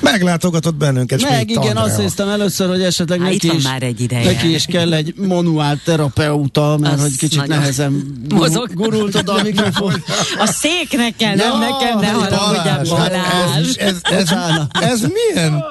Meglátogatott 0.00 0.74
bennünket. 0.74 1.22
Meg 1.22 1.50
igen, 1.50 1.62
Andrea. 1.62 1.82
azt 1.82 2.00
hiszem 2.00 2.28
először, 2.28 2.68
hogy 2.68 2.82
esetleg 2.82 3.18
Há, 3.20 3.24
neki, 3.24 3.54
is, 3.54 3.62
már 3.64 3.82
egy 3.82 4.00
ideje. 4.00 4.24
neki 4.24 4.54
is 4.54 4.64
kell 4.64 4.92
egy 4.92 5.14
manuál 5.16 5.80
terapeuta, 5.84 6.76
mert 6.80 6.94
az 6.94 7.00
hogy 7.00 7.16
kicsit 7.16 7.46
nehezen 7.46 7.92
mozog. 8.34 8.74
gurult 8.74 9.14
oda 9.14 9.32
a 9.32 9.42
mikrofon. 9.42 10.02
A 10.38 10.46
széknek 10.46 11.16
kell, 11.16 11.34
nem 11.34 11.50
ja, 11.50 11.58
nekem, 11.58 11.98
ne 11.98 12.10
haragudjál, 12.10 12.84
Balázs. 12.84 13.76
Ez, 13.76 13.76
ez, 13.76 13.96
ez, 14.02 14.30
ez, 14.30 14.90
ez 14.90 15.00
milyen? 15.00 15.64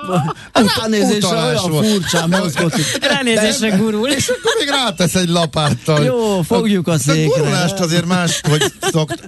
Ránézésre 0.77 1.43
olyan 1.43 1.83
furcsán 1.83 2.29
mozgott. 2.29 2.75
Ránézésre 3.01 3.69
gurul. 3.69 4.09
És 4.09 4.27
akkor 4.27 4.51
még 4.59 4.69
rátesz 4.69 5.15
egy 5.15 5.29
lapáttal. 5.29 6.03
Jó, 6.03 6.41
fogjuk 6.41 6.87
a 6.87 6.97
székre. 6.97 7.33
A 7.33 7.37
gurulást 7.37 7.79
azért 7.79 8.05
más, 8.05 8.41
hogy 8.49 8.63
szokt... 8.91 9.27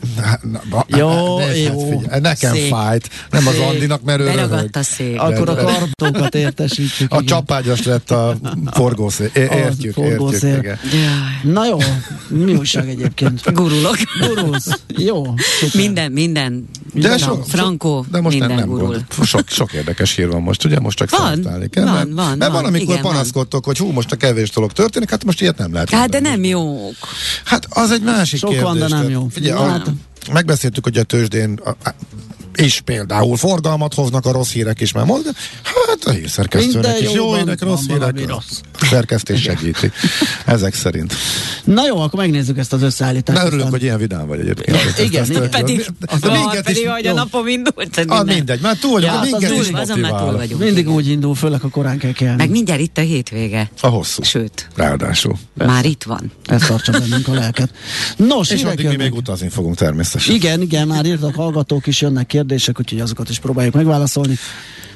Jó, 0.87 1.39
jó. 1.63 2.01
Nekem 2.21 2.46
nekem 2.53 2.67
fájt, 2.69 3.09
nem 3.29 3.47
az 3.47 3.57
Andinak, 3.59 4.03
mert 4.03 4.19
ő 4.19 4.23
Beragadt 4.23 4.75
a 4.75 4.83
szék. 4.83 5.19
Akkor 5.19 5.49
a 5.49 5.55
kartókat 5.55 6.35
értesítjük. 6.35 7.11
A 7.11 7.15
igen. 7.15 7.25
csapágyas 7.25 7.83
lett 7.83 8.11
a 8.11 8.37
forgószék. 8.71 9.35
Értjük, 9.35 9.93
forgószél. 9.93 10.53
értjük. 10.53 10.79
Na 11.43 11.65
jó, 11.65 11.77
mi 12.27 12.55
újság 12.55 12.89
egyébként? 12.89 13.53
Gurulok. 13.53 13.97
Gurulsz. 14.19 14.69
Jó. 14.87 15.33
Szuper. 15.59 15.81
Minden, 15.81 16.11
minden. 16.11 16.69
De 16.93 17.17
sok, 17.17 17.45
Frankó, 17.47 18.05
de 18.11 18.21
most 18.21 18.39
minden 18.39 18.57
nem, 18.57 18.69
nem 18.69 18.77
gurul. 18.77 19.05
Sok, 19.23 19.43
sok 19.47 19.73
érdekes 19.73 20.15
hír 20.15 20.27
van 20.27 20.41
most, 20.41 20.65
ugye? 20.65 20.79
Most 20.79 20.97
csak 20.97 21.09
van, 21.09 21.69
kell. 21.69 21.83
Van, 21.83 21.93
mert, 21.93 22.09
van, 22.13 22.37
mert 22.37 22.51
van, 22.51 22.65
amikor 22.65 22.93
igen, 22.93 23.01
panaszkodtok, 23.01 23.65
van. 23.65 23.75
hogy 23.75 23.85
hú, 23.85 23.93
most 23.93 24.11
a 24.11 24.15
kevés 24.15 24.49
dolog 24.49 24.71
történik, 24.71 25.09
hát 25.09 25.25
most 25.25 25.41
ilyet 25.41 25.57
nem 25.57 25.73
lehet. 25.73 25.89
Hát 25.89 26.09
de 26.09 26.19
nem 26.19 26.43
jók. 26.43 26.95
Hát 27.43 27.67
az 27.69 27.91
egy 27.91 28.01
másik 28.01 28.39
Sok 28.39 28.49
kérdés. 28.49 28.67
van, 28.67 28.77
de 28.77 28.87
nem 28.87 29.09
jó. 29.09 29.27
Figyelj, 29.31 29.69
hát, 29.69 29.91
megbeszéltük, 30.31 30.83
hogy 30.83 30.97
a 30.97 31.03
tőzsdén 31.03 31.59
és 32.57 32.81
például 32.81 33.37
forgalmat 33.37 33.93
hoznak 33.93 34.25
a 34.25 34.31
rossz 34.31 34.51
hírek 34.51 34.81
is, 34.81 34.91
mert 34.91 35.05
mond, 35.05 35.25
hát 35.63 36.03
a 36.03 36.11
hírszerkesztőnek 36.11 37.01
is 37.01 37.11
jó 37.11 37.35
hírek, 37.35 37.61
rossz 37.61 37.85
hírek, 37.87 38.27
rossz. 38.27 38.61
szerkesztés 38.81 39.41
segíti. 39.41 39.91
Ezek 40.45 40.73
szerint. 40.73 41.13
Na 41.63 41.85
jó, 41.85 41.99
akkor 41.99 42.19
megnézzük 42.19 42.57
ezt 42.57 42.73
az 42.73 42.81
összeállítást. 42.81 43.39
Na 43.39 43.45
örülök, 43.45 43.69
hogy 43.69 43.83
ilyen 43.83 43.97
vidám 43.97 44.27
vagy 44.27 44.39
egyébként. 44.39 44.77
Ja, 44.77 45.03
igen, 45.03 45.21
ezt, 45.21 45.29
igen. 45.29 45.49
Pedig, 45.49 45.87
az 46.05 46.21
minket 46.21 46.63
pedig, 46.63 46.83
is, 46.83 46.89
hogy 46.89 47.07
a 47.07 47.13
napom 47.13 47.47
indult. 47.47 48.03
Ah, 48.07 48.25
mindegy, 48.25 48.61
már 48.61 48.77
túl 48.77 48.91
vagyunk, 48.91 49.13
ja, 49.13 49.19
minket 49.21 49.49
túl, 49.49 49.61
is 49.61 49.71
motivál. 49.71 50.47
Mindig 50.59 50.89
úgy 50.89 51.09
indul, 51.09 51.35
főleg 51.35 51.63
a 51.63 51.69
korán 51.69 51.97
kell 51.97 52.11
kelni. 52.11 52.35
Meg 52.37 52.49
mindjárt 52.49 52.81
itt 52.81 52.97
a 52.97 53.01
hétvége. 53.01 53.71
A 53.81 53.87
hosszú. 53.87 54.23
Sőt. 54.23 54.67
Ráadásul. 54.75 55.37
Már 55.53 55.85
itt 55.85 56.03
van. 56.03 56.31
Ez 56.45 56.61
tartsa 56.67 56.91
bennünk 56.91 57.27
a 57.27 57.33
lelket. 57.33 57.69
Nos, 58.17 58.49
és 58.49 58.63
addig 58.63 58.87
mi 58.87 58.95
még 58.95 59.13
utazni 59.13 59.49
fogunk 59.49 59.75
természetesen. 59.75 60.35
Igen, 60.35 60.61
igen, 60.61 60.87
már 60.87 61.05
írtak 61.05 61.35
hallgatók 61.35 61.87
is, 61.87 62.01
jönnek 62.01 62.25
kérdések, 62.25 62.45
úgyhogy 62.79 62.99
azokat 62.99 63.29
is 63.29 63.39
próbáljuk 63.39 63.73
megválaszolni. 63.73 64.35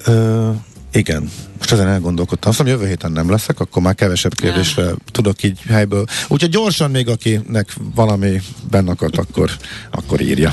Ö, 0.05 0.49
igen, 0.91 1.29
most 1.57 1.71
ezen 1.71 1.87
elgondolkodtam. 1.87 2.49
Azt 2.49 2.59
mondom, 2.59 2.77
jövő 2.77 2.89
héten 2.89 3.11
nem 3.11 3.29
leszek, 3.29 3.59
akkor 3.59 3.81
már 3.81 3.95
kevesebb 3.95 4.35
kérdésre 4.35 4.83
ja. 4.83 4.95
tudok 5.11 5.43
így 5.43 5.59
helyből. 5.67 6.05
Úgyhogy 6.27 6.49
gyorsan 6.49 6.91
még 6.91 7.07
akinek 7.07 7.73
valami 7.95 8.41
bennakadt, 8.69 9.17
akkor, 9.17 9.51
akkor 9.91 10.21
írja. 10.21 10.51